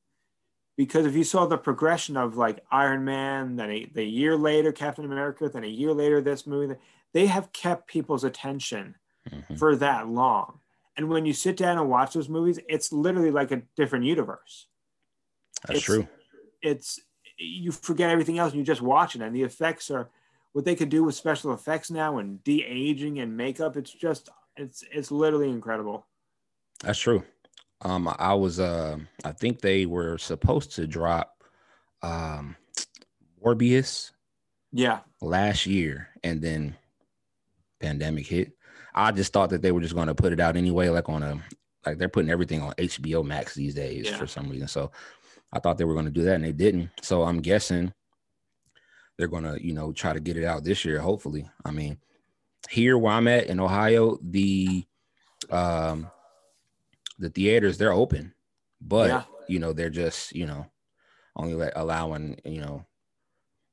Because 0.78 1.06
if 1.06 1.16
you 1.16 1.24
saw 1.24 1.46
the 1.46 1.58
progression 1.58 2.18
of 2.18 2.36
like 2.36 2.60
Iron 2.72 3.06
Man, 3.06 3.56
then 3.56 3.72
a, 3.72 3.86
the 3.86 4.04
year 4.04 4.36
later 4.36 4.72
Captain 4.72 5.06
America, 5.06 5.48
then 5.50 5.64
a 5.64 5.68
year 5.68 5.94
later 5.94 6.20
this 6.22 6.46
movie, 6.46 6.76
they 7.14 7.28
have 7.28 7.52
kept 7.54 7.88
people's 7.88 8.24
attention 8.26 8.96
Mhm. 9.30 9.58
for 9.58 9.76
that 9.78 10.08
long. 10.10 10.60
And 10.98 11.10
when 11.10 11.26
you 11.26 11.34
sit 11.34 11.58
down 11.58 11.78
and 11.78 11.90
watch 11.90 12.14
those 12.14 12.30
movies, 12.30 12.60
it's 12.70 12.92
literally 12.92 13.32
like 13.32 13.52
a 13.52 13.64
different 13.76 14.06
universe. 14.06 14.68
That's 15.66 15.80
It's- 15.80 15.84
true. 15.84 16.08
It's 16.62 17.00
you 17.38 17.72
forget 17.72 18.10
everything 18.10 18.38
else 18.38 18.52
and 18.54 18.60
you 18.60 18.66
just 18.66 18.82
watch 18.82 19.16
it. 19.16 19.22
And 19.22 19.36
the 19.36 19.44
effects 19.44 19.90
are 19.92 20.10
what 20.54 20.64
they 20.64 20.76
could 20.76 20.88
do 20.90 21.04
with 21.04 21.16
special 21.16 21.54
effects 21.54 21.92
now 21.92 22.18
and 22.18 22.42
de-aging 22.46 23.20
and 23.20 23.36
makeup. 23.36 23.76
It's 23.76 23.92
just 23.92 24.30
it's 24.58 24.84
it's 24.92 25.12
literally 25.12 25.50
incredible. 25.50 26.06
That's 26.82 27.00
true. 27.00 27.24
Um, 27.82 28.14
I 28.18 28.34
was 28.34 28.60
uh, 28.60 28.98
I 29.24 29.32
think 29.32 29.62
they 29.62 29.86
were 29.86 30.18
supposed 30.18 30.76
to 30.76 30.88
drop 30.88 31.44
um 32.02 32.56
Morbius 33.44 34.12
Yeah. 34.72 35.00
last 35.22 35.66
year, 35.66 36.10
and 36.24 36.42
then 36.42 36.76
pandemic 37.80 38.26
hit. 38.28 38.54
I 38.94 39.12
just 39.12 39.34
thought 39.34 39.50
that 39.50 39.62
they 39.62 39.72
were 39.72 39.82
just 39.82 39.94
going 39.94 40.08
to 40.08 40.16
put 40.16 40.34
it 40.34 40.40
out 40.40 40.56
anyway, 40.56 40.90
like 40.90 41.10
on 41.10 41.22
a 41.24 41.40
like 41.86 41.98
they're 41.98 42.10
putting 42.10 42.32
everything 42.32 42.62
on 42.62 42.74
HBO 42.78 43.24
Max 43.24 43.54
these 43.54 43.76
days 43.76 44.06
Yeah. 44.08 44.18
for 44.18 44.26
some 44.26 44.50
reason. 44.50 44.68
So 44.68 44.92
I 45.54 45.60
thought 45.60 45.78
they 45.78 45.84
were 45.86 45.94
going 45.94 46.06
to 46.06 46.12
do 46.12 46.24
that, 46.24 46.36
and 46.36 46.44
they 46.44 46.52
didn't. 46.54 46.90
So 47.02 47.24
I'm 47.24 47.42
guessing 47.42 47.94
they're 49.18 49.28
going 49.28 49.44
to, 49.44 49.64
you 49.64 49.74
know, 49.74 49.92
try 49.94 50.12
to 50.14 50.20
get 50.20 50.36
it 50.38 50.44
out 50.44 50.64
this 50.64 50.84
year. 50.84 51.00
Hopefully, 51.00 51.48
I 51.64 51.72
mean, 51.72 52.00
here 52.70 52.98
where 52.98 53.14
I'm 53.14 53.28
at 53.28 53.46
in 53.48 53.60
Ohio, 53.60 54.18
the 54.24 54.86
um 55.52 56.10
the 57.20 57.30
theaters 57.30 57.78
they're 57.78 57.94
open, 57.94 58.34
but 58.82 59.08
Yeah. 59.10 59.24
you 59.48 59.60
know 59.60 59.74
they're 59.74 59.90
just 59.90 60.36
you 60.36 60.46
know 60.46 60.66
only 61.36 61.70
allowing 61.76 62.40
you 62.46 62.62
know 62.62 62.86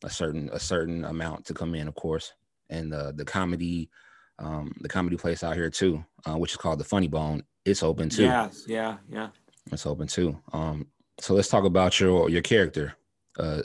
a 0.04 0.10
certain 0.10 0.48
a 0.52 0.58
certain 0.58 1.04
amount 1.04 1.44
to 1.46 1.54
come 1.54 1.74
in, 1.74 1.88
of 1.88 1.94
course, 1.94 2.32
and 2.70 2.92
the 2.92 3.12
the 3.16 3.24
comedy 3.24 3.90
um 4.38 4.72
the 4.80 4.88
comedy 4.88 5.16
place 5.16 5.42
out 5.44 5.54
here 5.54 5.70
too, 5.70 6.04
uh, 6.26 6.36
which 6.36 6.52
is 6.52 6.56
called 6.56 6.78
the 6.78 6.84
Funny 6.84 7.08
Bone. 7.08 7.42
It's 7.64 7.82
open 7.82 8.08
too. 8.08 8.24
Yes. 8.24 8.64
Yeah. 8.66 8.96
Yeah. 9.08 9.28
It's 9.70 9.86
open 9.86 10.08
too. 10.08 10.36
Um, 10.52 10.88
so 11.20 11.34
let's 11.34 11.48
talk 11.48 11.64
about 11.64 12.00
your 12.00 12.28
your 12.28 12.42
character, 12.42 12.94
uh, 13.38 13.62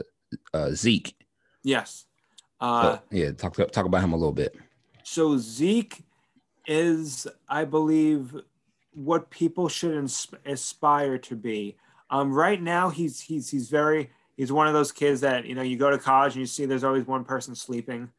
uh 0.53 0.71
Zeke. 0.71 1.15
Yes. 1.63 2.05
Uh, 2.59 2.81
So, 2.97 3.01
yeah, 3.11 3.31
talk 3.31 3.55
talk 3.55 3.85
about 3.85 4.03
him 4.03 4.13
a 4.13 4.17
little 4.17 4.33
bit. 4.33 4.55
so 5.03 5.37
Zeke 5.37 6.03
is, 6.67 7.27
I 7.47 7.63
believe, 7.65 8.35
what 8.97 9.29
people 9.29 9.69
should 9.69 9.95
ins- 9.95 10.27
aspire 10.45 11.19
to 11.19 11.35
be. 11.35 11.77
Um, 12.09 12.33
right 12.33 12.61
now, 12.61 12.89
he's 12.89 13.21
he's 13.21 13.49
he's 13.49 13.69
very 13.69 14.09
he's 14.35 14.51
one 14.51 14.67
of 14.67 14.73
those 14.73 14.91
kids 14.91 15.21
that 15.21 15.45
you 15.45 15.53
know 15.53 15.61
you 15.61 15.77
go 15.77 15.91
to 15.91 15.97
college 15.97 16.33
and 16.33 16.39
you 16.39 16.47
see 16.47 16.65
there's 16.65 16.83
always 16.83 17.05
one 17.05 17.23
person 17.23 17.53
sleeping. 17.53 18.09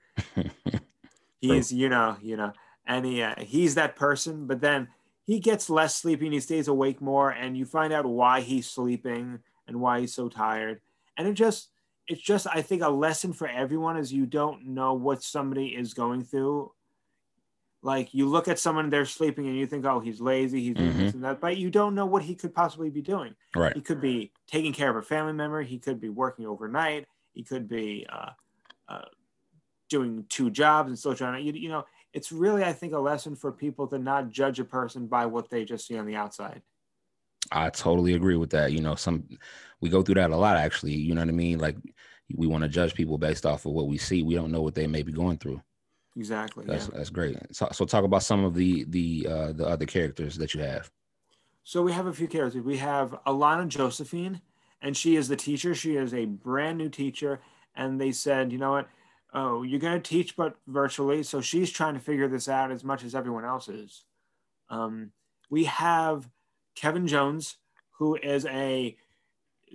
he's 1.40 1.72
you 1.72 1.88
know 1.88 2.16
you 2.22 2.36
know 2.36 2.52
and 2.86 3.04
he 3.04 3.22
uh, 3.22 3.34
he's 3.38 3.74
that 3.74 3.96
person, 3.96 4.46
but 4.46 4.60
then 4.60 4.88
he 5.26 5.40
gets 5.40 5.68
less 5.68 5.94
sleepy 5.96 6.26
and 6.26 6.34
he 6.34 6.40
stays 6.40 6.68
awake 6.68 7.00
more, 7.00 7.30
and 7.30 7.56
you 7.56 7.64
find 7.64 7.92
out 7.92 8.06
why 8.06 8.40
he's 8.40 8.70
sleeping 8.70 9.40
and 9.66 9.80
why 9.80 10.00
he's 10.00 10.14
so 10.14 10.28
tired, 10.28 10.80
and 11.16 11.26
it 11.26 11.34
just 11.34 11.70
it's 12.06 12.22
just 12.22 12.46
I 12.46 12.62
think 12.62 12.82
a 12.82 12.88
lesson 12.88 13.32
for 13.32 13.48
everyone 13.48 13.96
is 13.96 14.12
you 14.12 14.26
don't 14.26 14.66
know 14.68 14.94
what 14.94 15.22
somebody 15.22 15.68
is 15.68 15.92
going 15.92 16.22
through. 16.22 16.72
Like 17.82 18.12
you 18.12 18.28
look 18.28 18.48
at 18.48 18.58
someone 18.58 18.90
they're 18.90 19.04
sleeping 19.04 19.46
and 19.46 19.56
you 19.56 19.66
think, 19.66 19.84
oh, 19.84 20.00
he's 20.00 20.20
lazy, 20.20 20.62
he's 20.62 20.74
doing 20.74 20.98
this 20.98 21.14
and 21.14 21.22
that, 21.22 21.40
but 21.40 21.56
you 21.56 21.70
don't 21.70 21.94
know 21.94 22.06
what 22.06 22.22
he 22.22 22.34
could 22.34 22.52
possibly 22.52 22.90
be 22.90 23.02
doing. 23.02 23.34
right. 23.54 23.74
He 23.74 23.80
could 23.80 24.00
be 24.00 24.32
taking 24.48 24.72
care 24.72 24.90
of 24.90 24.96
a 24.96 25.02
family 25.02 25.32
member. 25.32 25.62
He 25.62 25.78
could 25.78 26.00
be 26.00 26.08
working 26.08 26.46
overnight. 26.46 27.06
He 27.34 27.44
could 27.44 27.68
be 27.68 28.04
uh, 28.12 28.30
uh, 28.88 29.04
doing 29.88 30.24
two 30.28 30.50
jobs 30.50 30.88
and 30.88 30.98
still 30.98 31.14
trying 31.14 31.34
to, 31.34 31.40
you, 31.40 31.52
you 31.52 31.68
know, 31.68 31.84
it's 32.12 32.32
really, 32.32 32.64
I 32.64 32.72
think, 32.72 32.94
a 32.94 32.98
lesson 32.98 33.36
for 33.36 33.52
people 33.52 33.86
to 33.88 33.98
not 33.98 34.30
judge 34.30 34.58
a 34.58 34.64
person 34.64 35.06
by 35.06 35.26
what 35.26 35.50
they 35.50 35.64
just 35.64 35.86
see 35.86 35.96
on 35.96 36.06
the 36.06 36.16
outside. 36.16 36.62
I 37.52 37.70
totally 37.70 38.14
agree 38.14 38.36
with 38.36 38.50
that. 38.50 38.72
You 38.72 38.80
know, 38.80 38.94
some 38.94 39.28
we 39.80 39.88
go 39.88 40.02
through 40.02 40.16
that 40.16 40.30
a 40.30 40.36
lot 40.36 40.56
actually. 40.56 40.94
You 40.94 41.14
know 41.14 41.20
what 41.20 41.28
I 41.28 41.32
mean? 41.32 41.58
Like 41.58 41.76
we 42.34 42.46
want 42.46 42.62
to 42.62 42.68
judge 42.68 42.94
people 42.94 43.18
based 43.18 43.46
off 43.46 43.66
of 43.66 43.72
what 43.72 43.88
we 43.88 43.98
see. 43.98 44.22
We 44.22 44.34
don't 44.34 44.52
know 44.52 44.62
what 44.62 44.74
they 44.74 44.86
may 44.86 45.02
be 45.02 45.12
going 45.12 45.38
through. 45.38 45.62
Exactly. 46.18 46.64
That's 46.66 46.88
yeah. 46.88 46.98
that's 46.98 47.10
great. 47.10 47.36
So, 47.52 47.68
so 47.72 47.84
talk 47.84 48.02
about 48.02 48.24
some 48.24 48.44
of 48.44 48.52
the 48.52 48.84
the 48.88 49.26
uh 49.30 49.52
the 49.52 49.66
other 49.66 49.86
characters 49.86 50.36
that 50.36 50.52
you 50.52 50.60
have. 50.60 50.90
So 51.62 51.82
we 51.82 51.92
have 51.92 52.06
a 52.06 52.12
few 52.12 52.26
characters. 52.26 52.64
We 52.64 52.78
have 52.78 53.16
Alana 53.24 53.68
Josephine, 53.68 54.40
and 54.82 54.96
she 54.96 55.14
is 55.14 55.28
the 55.28 55.36
teacher. 55.36 55.74
She 55.76 55.94
is 55.96 56.12
a 56.12 56.24
brand 56.24 56.76
new 56.76 56.88
teacher, 56.88 57.40
and 57.76 58.00
they 58.00 58.10
said, 58.10 58.50
you 58.50 58.58
know 58.58 58.72
what? 58.72 58.88
Oh, 59.32 59.62
you're 59.62 59.78
going 59.78 60.00
to 60.00 60.10
teach, 60.10 60.34
but 60.34 60.56
virtually. 60.66 61.22
So 61.22 61.40
she's 61.40 61.70
trying 61.70 61.94
to 61.94 62.00
figure 62.00 62.26
this 62.26 62.48
out 62.48 62.72
as 62.72 62.82
much 62.82 63.04
as 63.04 63.14
everyone 63.14 63.44
else 63.44 63.68
is. 63.68 64.04
Um, 64.70 65.12
we 65.50 65.64
have 65.64 66.28
Kevin 66.74 67.06
Jones, 67.06 67.58
who 67.98 68.16
is 68.16 68.46
a 68.46 68.96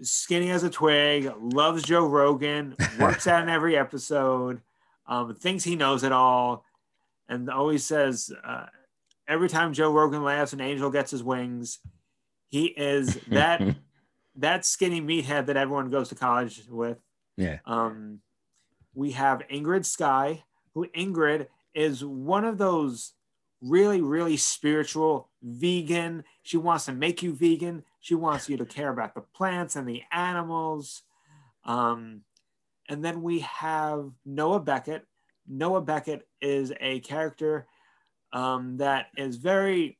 skinny 0.01 0.49
as 0.49 0.63
a 0.63 0.69
twig, 0.69 1.31
loves 1.39 1.83
Joe 1.83 2.07
Rogan, 2.07 2.75
works 2.99 3.27
out 3.27 3.43
in 3.43 3.49
every 3.49 3.77
episode, 3.77 4.61
um, 5.07 5.35
thinks 5.35 5.63
he 5.63 5.75
knows 5.75 6.03
it 6.03 6.11
all, 6.11 6.65
and 7.27 7.49
always 7.49 7.85
says. 7.85 8.31
Uh, 8.43 8.65
every 9.27 9.49
time 9.49 9.73
Joe 9.73 9.91
Rogan 9.91 10.23
laughs, 10.23 10.53
an 10.53 10.61
angel 10.61 10.89
gets 10.89 11.11
his 11.11 11.23
wings. 11.23 11.79
He 12.49 12.65
is 12.65 13.15
that 13.27 13.75
that 14.35 14.65
skinny 14.65 15.01
meathead 15.01 15.47
that 15.47 15.57
everyone 15.57 15.89
goes 15.89 16.09
to 16.09 16.15
college 16.15 16.63
with. 16.69 16.97
yeah. 17.37 17.59
Um, 17.65 18.19
we 18.95 19.11
have 19.11 19.41
Ingrid 19.51 19.85
Sky, 19.85 20.43
who 20.73 20.87
Ingrid 20.95 21.47
is 21.73 22.05
one 22.05 22.45
of 22.45 22.59
those 22.59 23.13
really, 23.61 24.01
really 24.01 24.37
spiritual 24.37 25.29
vegan. 25.41 26.23
She 26.43 26.57
wants 26.57 26.85
to 26.85 26.93
make 26.93 27.23
you 27.23 27.33
vegan. 27.33 27.83
She 27.99 28.13
wants 28.13 28.49
you 28.49 28.57
to 28.57 28.65
care 28.65 28.89
about 28.89 29.15
the 29.15 29.21
plants 29.21 29.75
and 29.75 29.87
the 29.87 30.03
animals. 30.11 31.01
Um, 31.65 32.21
and 32.89 33.03
then 33.03 33.21
we 33.21 33.39
have 33.39 34.09
Noah 34.25 34.59
Beckett. 34.59 35.05
Noah 35.47 35.81
Beckett 35.81 36.27
is 36.41 36.71
a 36.79 36.99
character 37.01 37.67
um, 38.31 38.77
that 38.77 39.07
is 39.17 39.37
very 39.37 39.97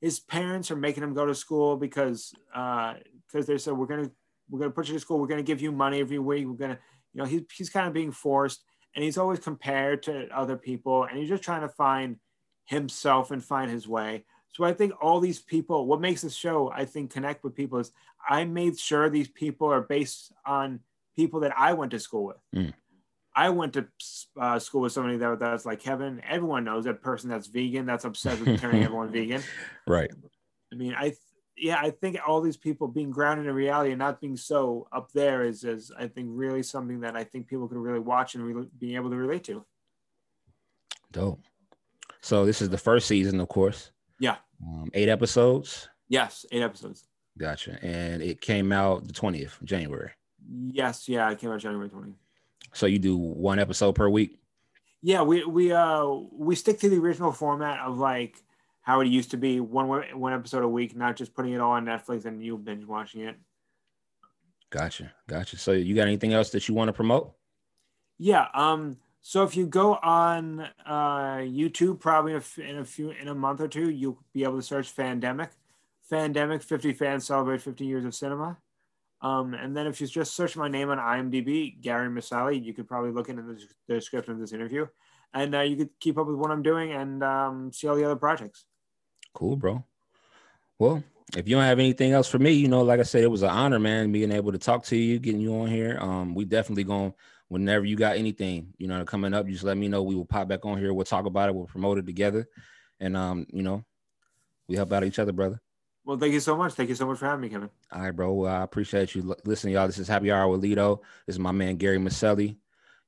his 0.00 0.20
parents 0.20 0.70
are 0.70 0.76
making 0.76 1.02
him 1.02 1.14
go 1.14 1.26
to 1.26 1.34
school 1.34 1.76
because 1.76 2.32
because 2.48 2.94
uh, 3.34 3.42
they 3.46 3.58
said 3.58 3.74
we're 3.74 3.86
gonna 3.86 4.10
we're 4.48 4.60
gonna 4.60 4.70
put 4.70 4.88
you 4.88 4.94
to 4.94 5.00
school. 5.00 5.18
We're 5.18 5.26
gonna 5.26 5.42
give 5.42 5.60
you 5.62 5.72
money 5.72 6.00
every 6.00 6.18
week. 6.18 6.46
We're 6.46 6.54
gonna 6.54 6.78
you 7.12 7.22
know 7.22 7.24
he's 7.24 7.42
he's 7.54 7.70
kind 7.70 7.86
of 7.86 7.92
being 7.92 8.12
forced, 8.12 8.62
and 8.94 9.04
he's 9.04 9.18
always 9.18 9.38
compared 9.38 10.02
to 10.04 10.28
other 10.36 10.56
people, 10.56 11.04
and 11.04 11.18
he's 11.18 11.28
just 11.28 11.42
trying 11.42 11.62
to 11.62 11.68
find 11.68 12.16
himself 12.64 13.30
and 13.30 13.42
find 13.42 13.70
his 13.70 13.88
way. 13.88 14.24
So 14.52 14.64
I 14.64 14.72
think 14.72 14.92
all 15.02 15.20
these 15.20 15.40
people, 15.40 15.86
what 15.86 16.00
makes 16.00 16.22
this 16.22 16.34
show, 16.34 16.72
I 16.74 16.86
think, 16.86 17.12
connect 17.12 17.44
with 17.44 17.54
people 17.54 17.78
is 17.78 17.92
I 18.28 18.44
made 18.44 18.78
sure 18.78 19.10
these 19.10 19.28
people 19.28 19.70
are 19.70 19.82
based 19.82 20.32
on 20.46 20.80
people 21.16 21.40
that 21.40 21.52
I 21.56 21.72
went 21.72 21.90
to 21.92 21.98
school 21.98 22.26
with. 22.26 22.36
Mm. 22.54 22.74
I 23.34 23.50
went 23.50 23.74
to 23.74 23.86
uh, 24.40 24.58
school 24.58 24.82
with 24.82 24.92
somebody 24.92 25.18
that 25.18 25.38
that's 25.38 25.66
like 25.66 25.80
Kevin. 25.80 26.22
Everyone 26.26 26.64
knows 26.64 26.84
that 26.84 27.02
person 27.02 27.28
that's 27.28 27.48
vegan, 27.48 27.84
that's 27.84 28.04
obsessed 28.04 28.42
with 28.42 28.60
turning 28.60 28.82
everyone 28.84 29.10
vegan. 29.10 29.42
Right. 29.86 30.10
I 30.72 30.76
mean, 30.76 30.94
I 30.96 31.14
yeah, 31.56 31.78
I 31.80 31.90
think 31.90 32.18
all 32.26 32.40
these 32.40 32.56
people 32.56 32.88
being 32.88 33.10
grounded 33.10 33.46
in 33.46 33.54
reality 33.54 33.90
and 33.90 33.98
not 33.98 34.20
being 34.20 34.36
so 34.36 34.88
up 34.92 35.10
there 35.12 35.44
is 35.44 35.64
is 35.64 35.90
I 35.98 36.08
think 36.08 36.28
really 36.30 36.62
something 36.62 37.00
that 37.00 37.16
I 37.16 37.24
think 37.24 37.46
people 37.46 37.68
could 37.68 37.78
really 37.78 37.98
watch 37.98 38.34
and 38.34 38.44
really 38.44 38.68
be 38.78 38.94
able 38.94 39.10
to 39.10 39.16
relate 39.16 39.44
to. 39.44 39.64
Dope. 41.12 41.40
So 42.20 42.44
this 42.44 42.60
is 42.60 42.70
the 42.70 42.78
first 42.78 43.06
season, 43.06 43.40
of 43.40 43.48
course. 43.48 43.90
Yeah. 44.18 44.36
Um, 44.66 44.90
eight 44.94 45.08
episodes. 45.08 45.88
Yes, 46.08 46.44
eight 46.52 46.62
episodes. 46.62 47.06
Gotcha. 47.38 47.78
And 47.82 48.22
it 48.22 48.40
came 48.40 48.72
out 48.72 49.06
the 49.06 49.12
twentieth 49.12 49.58
January. 49.64 50.10
Yes, 50.48 51.08
yeah, 51.08 51.30
it 51.30 51.38
came 51.38 51.50
out 51.50 51.60
January 51.60 51.88
20th. 51.88 52.14
So 52.72 52.86
you 52.86 52.98
do 52.98 53.16
one 53.16 53.58
episode 53.58 53.94
per 53.94 54.08
week? 54.08 54.38
Yeah, 55.02 55.22
we 55.22 55.44
we 55.44 55.72
uh 55.72 56.06
we 56.32 56.54
stick 56.54 56.80
to 56.80 56.88
the 56.88 56.98
original 56.98 57.32
format 57.32 57.80
of 57.80 57.98
like 57.98 58.42
how 58.80 59.00
it 59.00 59.08
used 59.08 59.30
to 59.32 59.36
be 59.36 59.60
one 59.60 59.88
one 59.88 60.32
episode 60.32 60.62
a 60.62 60.68
week, 60.68 60.96
not 60.96 61.16
just 61.16 61.34
putting 61.34 61.52
it 61.52 61.60
all 61.60 61.72
on 61.72 61.84
Netflix 61.84 62.24
and 62.24 62.42
you 62.44 62.56
binge 62.58 62.84
watching 62.84 63.22
it. 63.22 63.36
Gotcha, 64.70 65.12
gotcha. 65.26 65.58
So 65.58 65.72
you 65.72 65.94
got 65.94 66.06
anything 66.06 66.32
else 66.32 66.50
that 66.50 66.68
you 66.68 66.74
want 66.74 66.88
to 66.88 66.92
promote? 66.92 67.34
Yeah. 68.18 68.46
Um. 68.54 68.96
So 69.20 69.42
if 69.42 69.56
you 69.56 69.66
go 69.66 69.94
on 69.96 70.60
uh, 70.84 71.38
YouTube, 71.38 71.98
probably 71.98 72.34
in 72.34 72.42
a, 72.42 72.60
in 72.60 72.78
a 72.78 72.84
few 72.84 73.10
in 73.10 73.28
a 73.28 73.34
month 73.34 73.60
or 73.60 73.68
two, 73.68 73.90
you'll 73.90 74.18
be 74.32 74.44
able 74.44 74.56
to 74.56 74.62
search 74.62 74.94
Fandemic. 74.94 75.50
Fandemic 76.10 76.62
50 76.62 76.92
fans 76.92 77.26
celebrate 77.26 77.60
50 77.60 77.84
years 77.84 78.04
of 78.04 78.14
cinema. 78.14 78.58
Um, 79.26 79.54
and 79.54 79.76
then 79.76 79.88
if 79.88 80.00
you 80.00 80.06
just 80.06 80.36
search 80.36 80.56
my 80.56 80.68
name 80.68 80.88
on 80.88 80.98
IMDb, 80.98 81.80
Gary 81.80 82.08
Miceli, 82.08 82.62
you 82.64 82.72
could 82.72 82.86
probably 82.86 83.10
look 83.10 83.28
into 83.28 83.42
the, 83.42 83.60
the 83.88 83.94
description 83.94 84.34
of 84.34 84.38
this 84.38 84.52
interview, 84.52 84.86
and 85.34 85.52
uh, 85.52 85.62
you 85.62 85.76
could 85.76 85.90
keep 85.98 86.16
up 86.16 86.28
with 86.28 86.36
what 86.36 86.52
I'm 86.52 86.62
doing 86.62 86.92
and 86.92 87.24
um, 87.24 87.72
see 87.72 87.88
all 87.88 87.96
the 87.96 88.04
other 88.04 88.14
projects. 88.14 88.66
Cool, 89.34 89.56
bro. 89.56 89.84
Well, 90.78 91.02
if 91.36 91.48
you 91.48 91.56
don't 91.56 91.64
have 91.64 91.80
anything 91.80 92.12
else 92.12 92.28
for 92.28 92.38
me, 92.38 92.52
you 92.52 92.68
know, 92.68 92.82
like 92.82 93.00
I 93.00 93.02
said, 93.02 93.24
it 93.24 93.30
was 93.30 93.42
an 93.42 93.50
honor, 93.50 93.80
man, 93.80 94.12
being 94.12 94.30
able 94.30 94.52
to 94.52 94.58
talk 94.58 94.84
to 94.84 94.96
you, 94.96 95.18
getting 95.18 95.40
you 95.40 95.54
on 95.60 95.66
here. 95.66 95.98
Um, 96.00 96.34
we 96.36 96.44
definitely 96.44 96.84
going 96.84 97.12
whenever 97.48 97.84
you 97.84 97.96
got 97.96 98.16
anything, 98.16 98.74
you 98.78 98.86
know, 98.86 99.04
coming 99.04 99.34
up, 99.34 99.48
just 99.48 99.64
let 99.64 99.76
me 99.76 99.88
know. 99.88 100.04
We 100.04 100.14
will 100.14 100.24
pop 100.24 100.46
back 100.46 100.64
on 100.64 100.78
here. 100.78 100.94
We'll 100.94 101.04
talk 101.04 101.26
about 101.26 101.48
it. 101.48 101.54
We'll 101.54 101.66
promote 101.66 101.98
it 101.98 102.06
together, 102.06 102.48
and 103.00 103.16
um, 103.16 103.46
you 103.52 103.64
know, 103.64 103.84
we 104.68 104.76
help 104.76 104.92
out 104.92 105.02
each 105.02 105.18
other, 105.18 105.32
brother. 105.32 105.60
Well, 106.06 106.16
thank 106.16 106.32
you 106.32 106.40
so 106.40 106.56
much. 106.56 106.74
Thank 106.74 106.88
you 106.88 106.94
so 106.94 107.04
much 107.04 107.18
for 107.18 107.26
having 107.26 107.40
me, 107.40 107.48
Kevin. 107.48 107.68
All 107.90 108.00
right, 108.00 108.12
bro. 108.12 108.32
Well, 108.32 108.54
I 108.54 108.62
appreciate 108.62 109.16
you 109.16 109.34
listening, 109.44 109.74
y'all. 109.74 109.88
This 109.88 109.98
is 109.98 110.06
Happy 110.06 110.30
Hour 110.30 110.46
with 110.48 110.62
Lito. 110.62 111.00
This 111.26 111.34
is 111.34 111.40
my 111.40 111.50
man 111.50 111.74
Gary 111.76 111.98
Miceli. 111.98 112.56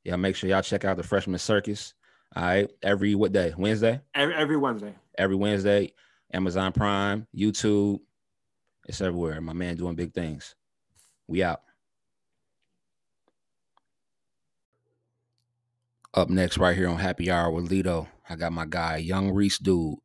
Yeah, 0.02 0.17
make 0.17 0.35
sure 0.35 0.50
y'all 0.50 0.62
check 0.62 0.85
out 0.85 0.97
the 0.97 1.05
Freshman 1.05 1.38
Circus. 1.38 1.95
All 2.35 2.43
right, 2.43 2.69
every 2.83 3.14
what 3.14 3.31
day? 3.31 3.55
Wednesday. 3.57 4.00
Every, 4.17 4.35
every 4.35 4.57
Wednesday. 4.57 4.95
Every 5.17 5.37
Wednesday. 5.37 5.93
Amazon 6.33 6.73
Prime, 6.73 7.28
YouTube. 7.33 8.01
It's 8.88 9.01
everywhere. 9.01 9.40
My 9.40 9.53
man 9.53 9.77
doing 9.77 9.94
big 9.94 10.12
things. 10.12 10.57
We 11.29 11.44
out. 11.44 11.61
Up 16.14 16.31
next, 16.31 16.59
right 16.59 16.77
here 16.77 16.88
on 16.88 16.99
Happy 16.99 17.31
Hour 17.31 17.53
with 17.53 17.70
Lito, 17.70 18.09
I 18.29 18.35
got 18.35 18.53
my 18.53 18.66
guy 18.66 18.96
Young 18.96 19.31
Reese 19.31 19.59
Dude 19.59 19.99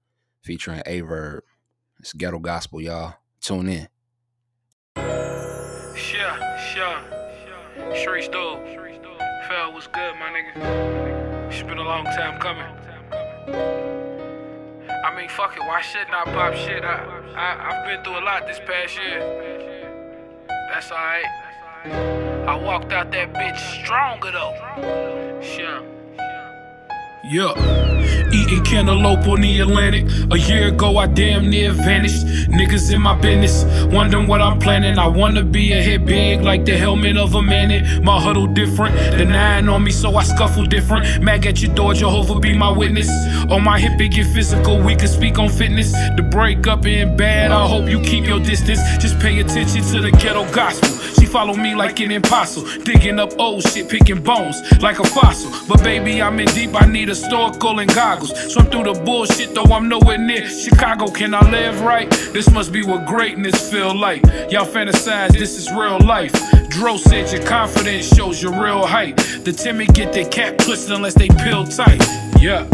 featuring 0.43 0.83
Aye 0.85 1.01
Verb. 1.01 1.43
It's 2.03 2.11
ghetto 2.11 2.37
gospel, 2.37 2.81
y'all. 2.81 3.15
Tune 3.39 3.69
in. 3.69 3.87
Sure, 5.95 6.35
sure. 6.73 6.99
Shree's 7.95 8.27
dope. 8.27 8.59
Fell 9.47 9.71
was 9.71 9.87
good, 9.87 10.13
my 10.19 10.27
nigga. 10.35 11.47
It's 11.49 11.63
been 11.63 11.77
a 11.77 11.81
long 11.81 12.03
time 12.03 12.41
coming. 12.41 12.65
I 15.05 15.15
mean, 15.15 15.29
fuck 15.29 15.55
it. 15.55 15.61
Why 15.61 15.79
shouldn't 15.79 16.13
I 16.13 16.25
pop 16.25 16.53
shit? 16.55 16.83
I, 16.83 17.05
I, 17.37 17.69
I've 17.69 17.85
been 17.87 18.03
through 18.03 18.19
a 18.19 18.25
lot 18.25 18.47
this 18.47 18.59
past 18.59 18.97
year. 18.97 19.21
That's 20.73 20.91
alright. 20.91 21.23
I 22.49 22.55
walked 22.61 22.91
out 22.91 23.13
that 23.13 23.31
bitch 23.31 23.81
stronger 23.81 24.29
though. 24.29 25.39
Sure. 25.41 25.92
Yeah. 27.25 27.53
Eating 28.33 28.65
cantaloupe 28.65 29.25
on 29.29 29.39
the 29.39 29.61
Atlantic. 29.61 30.09
A 30.29 30.37
year 30.37 30.67
ago, 30.67 30.97
I 30.97 31.07
damn 31.07 31.49
near 31.49 31.71
vanished. 31.71 32.25
Niggas 32.49 32.93
in 32.93 33.01
my 33.01 33.15
business, 33.17 33.63
wondering 33.93 34.27
what 34.27 34.41
I'm 34.41 34.59
planning. 34.59 34.99
I 34.99 35.07
wanna 35.07 35.41
be 35.41 35.71
a 35.71 35.81
hit 35.81 36.05
big, 36.05 36.41
like 36.41 36.65
the 36.65 36.75
helmet 36.75 37.15
of 37.15 37.33
a 37.35 37.41
man. 37.41 38.03
My 38.03 38.19
huddle 38.19 38.47
different, 38.47 38.93
the 39.17 39.23
nine 39.23 39.69
on 39.69 39.85
me, 39.85 39.91
so 39.91 40.13
I 40.17 40.23
scuffle 40.23 40.65
different. 40.65 41.23
Mag 41.23 41.45
at 41.45 41.61
your 41.61 41.73
door, 41.73 41.93
Jehovah 41.93 42.41
be 42.41 42.57
my 42.57 42.69
witness. 42.69 43.09
On 43.49 43.63
my 43.63 43.79
hip, 43.79 44.01
it 44.01 44.09
get 44.09 44.27
physical, 44.33 44.81
we 44.81 44.93
can 44.93 45.07
speak 45.07 45.39
on 45.39 45.47
fitness. 45.47 45.93
The 46.17 46.27
breakup 46.29 46.85
ain't 46.85 47.17
bad, 47.17 47.51
I 47.51 47.65
hope 47.65 47.87
you 47.87 48.01
keep 48.01 48.25
your 48.25 48.41
distance. 48.41 48.81
Just 48.97 49.17
pay 49.19 49.39
attention 49.39 49.81
to 49.81 50.01
the 50.01 50.11
ghetto 50.11 50.43
gospel. 50.51 51.02
Follow 51.33 51.55
me 51.55 51.73
like 51.73 51.99
an 51.99 52.11
impossible, 52.11 52.69
digging 52.83 53.17
up 53.17 53.31
old 53.39 53.63
shit, 53.63 53.89
picking 53.89 54.21
bones 54.21 54.61
like 54.83 54.99
a 54.99 55.03
fossil. 55.03 55.51
But 55.67 55.83
baby, 55.83 56.21
I'm 56.21 56.39
in 56.39 56.45
deep, 56.49 56.79
I 56.79 56.85
need 56.85 57.09
a 57.09 57.15
snorkel 57.15 57.79
and 57.79 57.91
goggles. 57.91 58.29
Swim 58.53 58.67
through 58.67 58.93
the 58.93 59.01
bullshit, 59.03 59.55
though 59.55 59.63
I'm 59.63 59.89
nowhere 59.89 60.19
near 60.19 60.47
Chicago. 60.47 61.07
Can 61.07 61.33
I 61.33 61.41
live 61.49 61.81
right? 61.81 62.07
This 62.33 62.51
must 62.51 62.71
be 62.71 62.85
what 62.85 63.07
greatness 63.07 63.71
feel 63.71 63.95
like. 63.95 64.21
Y'all 64.51 64.67
fantasize, 64.67 65.31
this 65.31 65.57
is 65.57 65.71
real 65.71 65.97
life. 66.01 66.33
Dro 66.69 66.97
said 66.97 67.31
your 67.31 67.43
confidence 67.47 68.15
shows 68.15 68.39
your 68.39 68.51
real 68.51 68.85
height. 68.85 69.17
The 69.43 69.53
timid 69.53 69.95
get 69.95 70.13
their 70.13 70.29
cap 70.29 70.59
twisted 70.59 70.91
unless 70.91 71.15
they 71.15 71.29
peel 71.29 71.65
tight. 71.65 71.99
Yeah. 72.39 72.69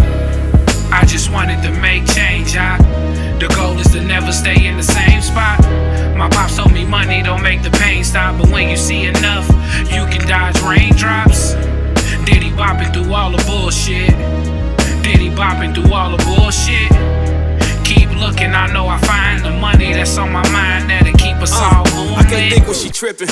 I 0.92 1.06
just 1.06 1.32
wanted 1.32 1.62
to 1.64 1.72
make 1.80 2.06
change, 2.08 2.58
I. 2.58 2.78
The 3.40 3.48
goal 3.56 3.78
is 3.80 3.92
to 3.92 4.02
never 4.02 4.32
stay 4.32 4.66
in 4.66 4.76
the 4.76 4.84
same 4.84 5.22
spot. 5.22 5.62
My 6.18 6.28
pops 6.30 6.58
told 6.58 6.74
me 6.74 6.86
money 6.86 7.22
don't 7.22 7.42
make 7.42 7.64
the 7.64 7.70
pain 7.72 8.04
stop, 8.04 8.38
but 8.38 8.50
when 8.50 8.70
you 8.70 8.76
see 8.76 9.06
enough, 9.06 9.48
you 9.94 10.06
can 10.12 10.28
dodge 10.28 10.60
raindrops. 10.62 11.54
Diddy 12.26 12.52
bopping 12.52 12.92
through 12.92 13.14
all 13.14 13.32
the 13.32 13.42
bullshit. 13.46 14.10
Diddy 15.04 15.30
bopping 15.30 15.74
through 15.74 15.94
all 15.94 16.12
the 16.16 16.24
bullshit. 16.26 16.90
Keep 17.86 18.20
looking, 18.20 18.54
I 18.54 18.68
know 18.74 18.88
I 18.88 18.98
find 19.00 19.46
the 19.46 19.52
money 19.52 19.94
that's 19.94 20.18
on 20.18 20.32
my 20.32 20.48
mind 20.52 20.90
that'll 20.90 21.14
keep 21.14 21.38
us 21.38 21.54
uh, 21.54 21.64
all 21.64 21.86
moving. 21.96 22.18
I 22.18 22.24
can't 22.30 22.54
think 22.54 22.68
when 22.68 22.76
she 22.76 22.90
tripping. 22.90 23.30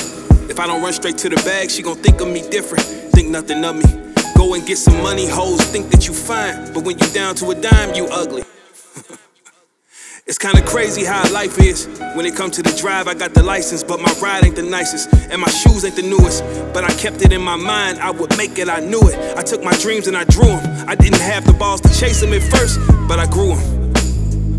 If 0.48 0.58
I 0.58 0.66
don't 0.66 0.80
run 0.80 0.92
straight 0.92 1.18
to 1.18 1.28
the 1.28 1.36
bag, 1.36 1.70
she 1.70 1.82
gon' 1.82 1.96
think 1.96 2.20
of 2.20 2.28
me 2.28 2.48
different. 2.48 2.84
Think 3.12 3.28
nothing 3.28 3.64
of 3.64 3.76
me. 3.76 4.07
Go 4.38 4.54
and 4.54 4.64
get 4.64 4.78
some 4.78 5.02
money, 5.02 5.26
hoes 5.26 5.60
think 5.62 5.90
that 5.90 6.06
you 6.06 6.14
fine. 6.14 6.72
But 6.72 6.84
when 6.84 6.96
you 6.96 7.08
down 7.08 7.34
to 7.42 7.50
a 7.50 7.56
dime, 7.56 7.96
you 7.96 8.06
ugly. 8.06 8.44
It's 10.28 10.38
kinda 10.38 10.62
crazy 10.62 11.04
how 11.04 11.28
life 11.32 11.58
is. 11.58 11.86
When 12.14 12.24
it 12.26 12.36
comes 12.36 12.54
to 12.56 12.62
the 12.62 12.76
drive, 12.78 13.08
I 13.08 13.14
got 13.14 13.32
the 13.32 13.42
license, 13.42 13.82
but 13.82 13.98
my 13.98 14.12
ride 14.20 14.44
ain't 14.44 14.56
the 14.56 14.62
nicest. 14.62 15.10
And 15.32 15.40
my 15.40 15.48
shoes 15.48 15.84
ain't 15.86 15.96
the 15.96 16.02
newest. 16.02 16.44
But 16.74 16.84
I 16.84 16.92
kept 16.94 17.24
it 17.24 17.32
in 17.32 17.40
my 17.40 17.56
mind, 17.56 17.98
I 17.98 18.10
would 18.10 18.36
make 18.36 18.58
it, 18.58 18.68
I 18.68 18.78
knew 18.78 19.00
it. 19.08 19.16
I 19.38 19.42
took 19.42 19.64
my 19.64 19.72
dreams 19.78 20.06
and 20.06 20.16
I 20.16 20.24
drew 20.24 20.46
them. 20.46 20.86
I 20.86 20.94
didn't 20.94 21.22
have 21.22 21.44
the 21.44 21.54
balls 21.54 21.80
to 21.80 21.88
chase 21.88 22.20
them 22.20 22.32
at 22.34 22.42
first, 22.42 22.78
but 23.08 23.18
I 23.18 23.26
grew 23.26 23.56
them. 23.56 23.94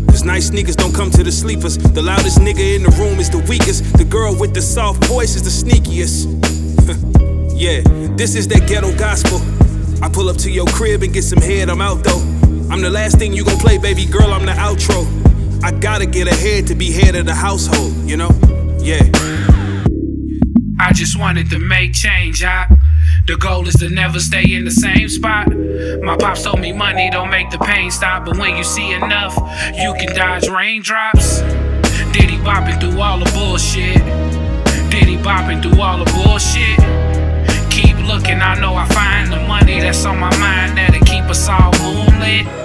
Cause 0.08 0.24
nice 0.24 0.48
sneakers 0.48 0.76
don't 0.76 0.94
come 0.94 1.10
to 1.12 1.22
the 1.22 1.32
sleepers. 1.32 1.78
The 1.78 2.02
loudest 2.02 2.38
nigga 2.40 2.76
in 2.76 2.82
the 2.82 2.90
room 2.98 3.18
is 3.20 3.30
the 3.30 3.42
weakest. 3.48 3.96
The 3.96 4.04
girl 4.04 4.34
with 4.38 4.52
the 4.52 4.60
soft 4.60 5.04
voice 5.04 5.36
is 5.36 5.44
the 5.48 5.54
sneakiest. 5.62 6.26
yeah, 7.56 7.80
this 8.16 8.34
is 8.34 8.46
that 8.48 8.68
ghetto 8.68 8.94
gospel. 8.98 9.40
I 10.02 10.08
pull 10.08 10.28
up 10.28 10.36
to 10.38 10.50
your 10.50 10.66
crib 10.66 11.02
and 11.02 11.12
get 11.12 11.24
some 11.24 11.40
head, 11.40 11.68
I'm 11.68 11.80
out 11.80 12.02
though. 12.02 12.20
I'm 12.70 12.80
the 12.80 12.90
last 12.90 13.18
thing 13.18 13.32
you 13.32 13.44
gon' 13.44 13.58
play, 13.58 13.78
baby 13.78 14.06
girl, 14.06 14.32
I'm 14.32 14.46
the 14.46 14.52
outro. 14.52 15.04
I 15.62 15.72
gotta 15.72 16.06
get 16.06 16.26
ahead 16.26 16.66
to 16.68 16.74
be 16.74 16.90
head 16.90 17.14
of 17.16 17.26
the 17.26 17.34
household, 17.34 17.92
you 18.08 18.16
know? 18.16 18.30
Yeah. 18.78 19.02
I 20.80 20.92
just 20.94 21.18
wanted 21.18 21.50
to 21.50 21.58
make 21.58 21.92
change, 21.92 22.42
I. 22.42 22.66
The 23.26 23.36
goal 23.36 23.68
is 23.68 23.74
to 23.74 23.90
never 23.90 24.18
stay 24.18 24.54
in 24.54 24.64
the 24.64 24.70
same 24.70 25.08
spot. 25.08 25.48
My 26.02 26.16
pops 26.16 26.42
told 26.42 26.60
me 26.60 26.72
money 26.72 27.10
don't 27.10 27.30
make 27.30 27.50
the 27.50 27.58
pain 27.58 27.90
stop, 27.90 28.24
but 28.24 28.38
when 28.38 28.56
you 28.56 28.64
see 28.64 28.92
enough, 28.92 29.36
you 29.74 29.94
can 29.94 30.14
dodge 30.16 30.48
raindrops. 30.48 31.40
Diddy 32.12 32.38
bopping 32.38 32.80
through 32.80 33.00
all 33.00 33.18
the 33.18 33.30
bullshit. 33.32 33.98
Diddy 34.90 35.16
bopping 35.18 35.62
through 35.62 35.80
all 35.80 36.02
the 36.02 36.10
bullshit. 36.12 36.99
Looking, 38.10 38.42
I 38.42 38.58
know 38.58 38.74
I 38.74 38.86
find 38.86 39.32
the 39.32 39.38
money 39.46 39.78
that's 39.78 40.04
on 40.04 40.18
my 40.18 40.36
mind 40.38 40.76
that'll 40.76 41.00
keep 41.06 41.26
us 41.26 41.48
all 41.48 41.70
moonlit. 41.78 42.59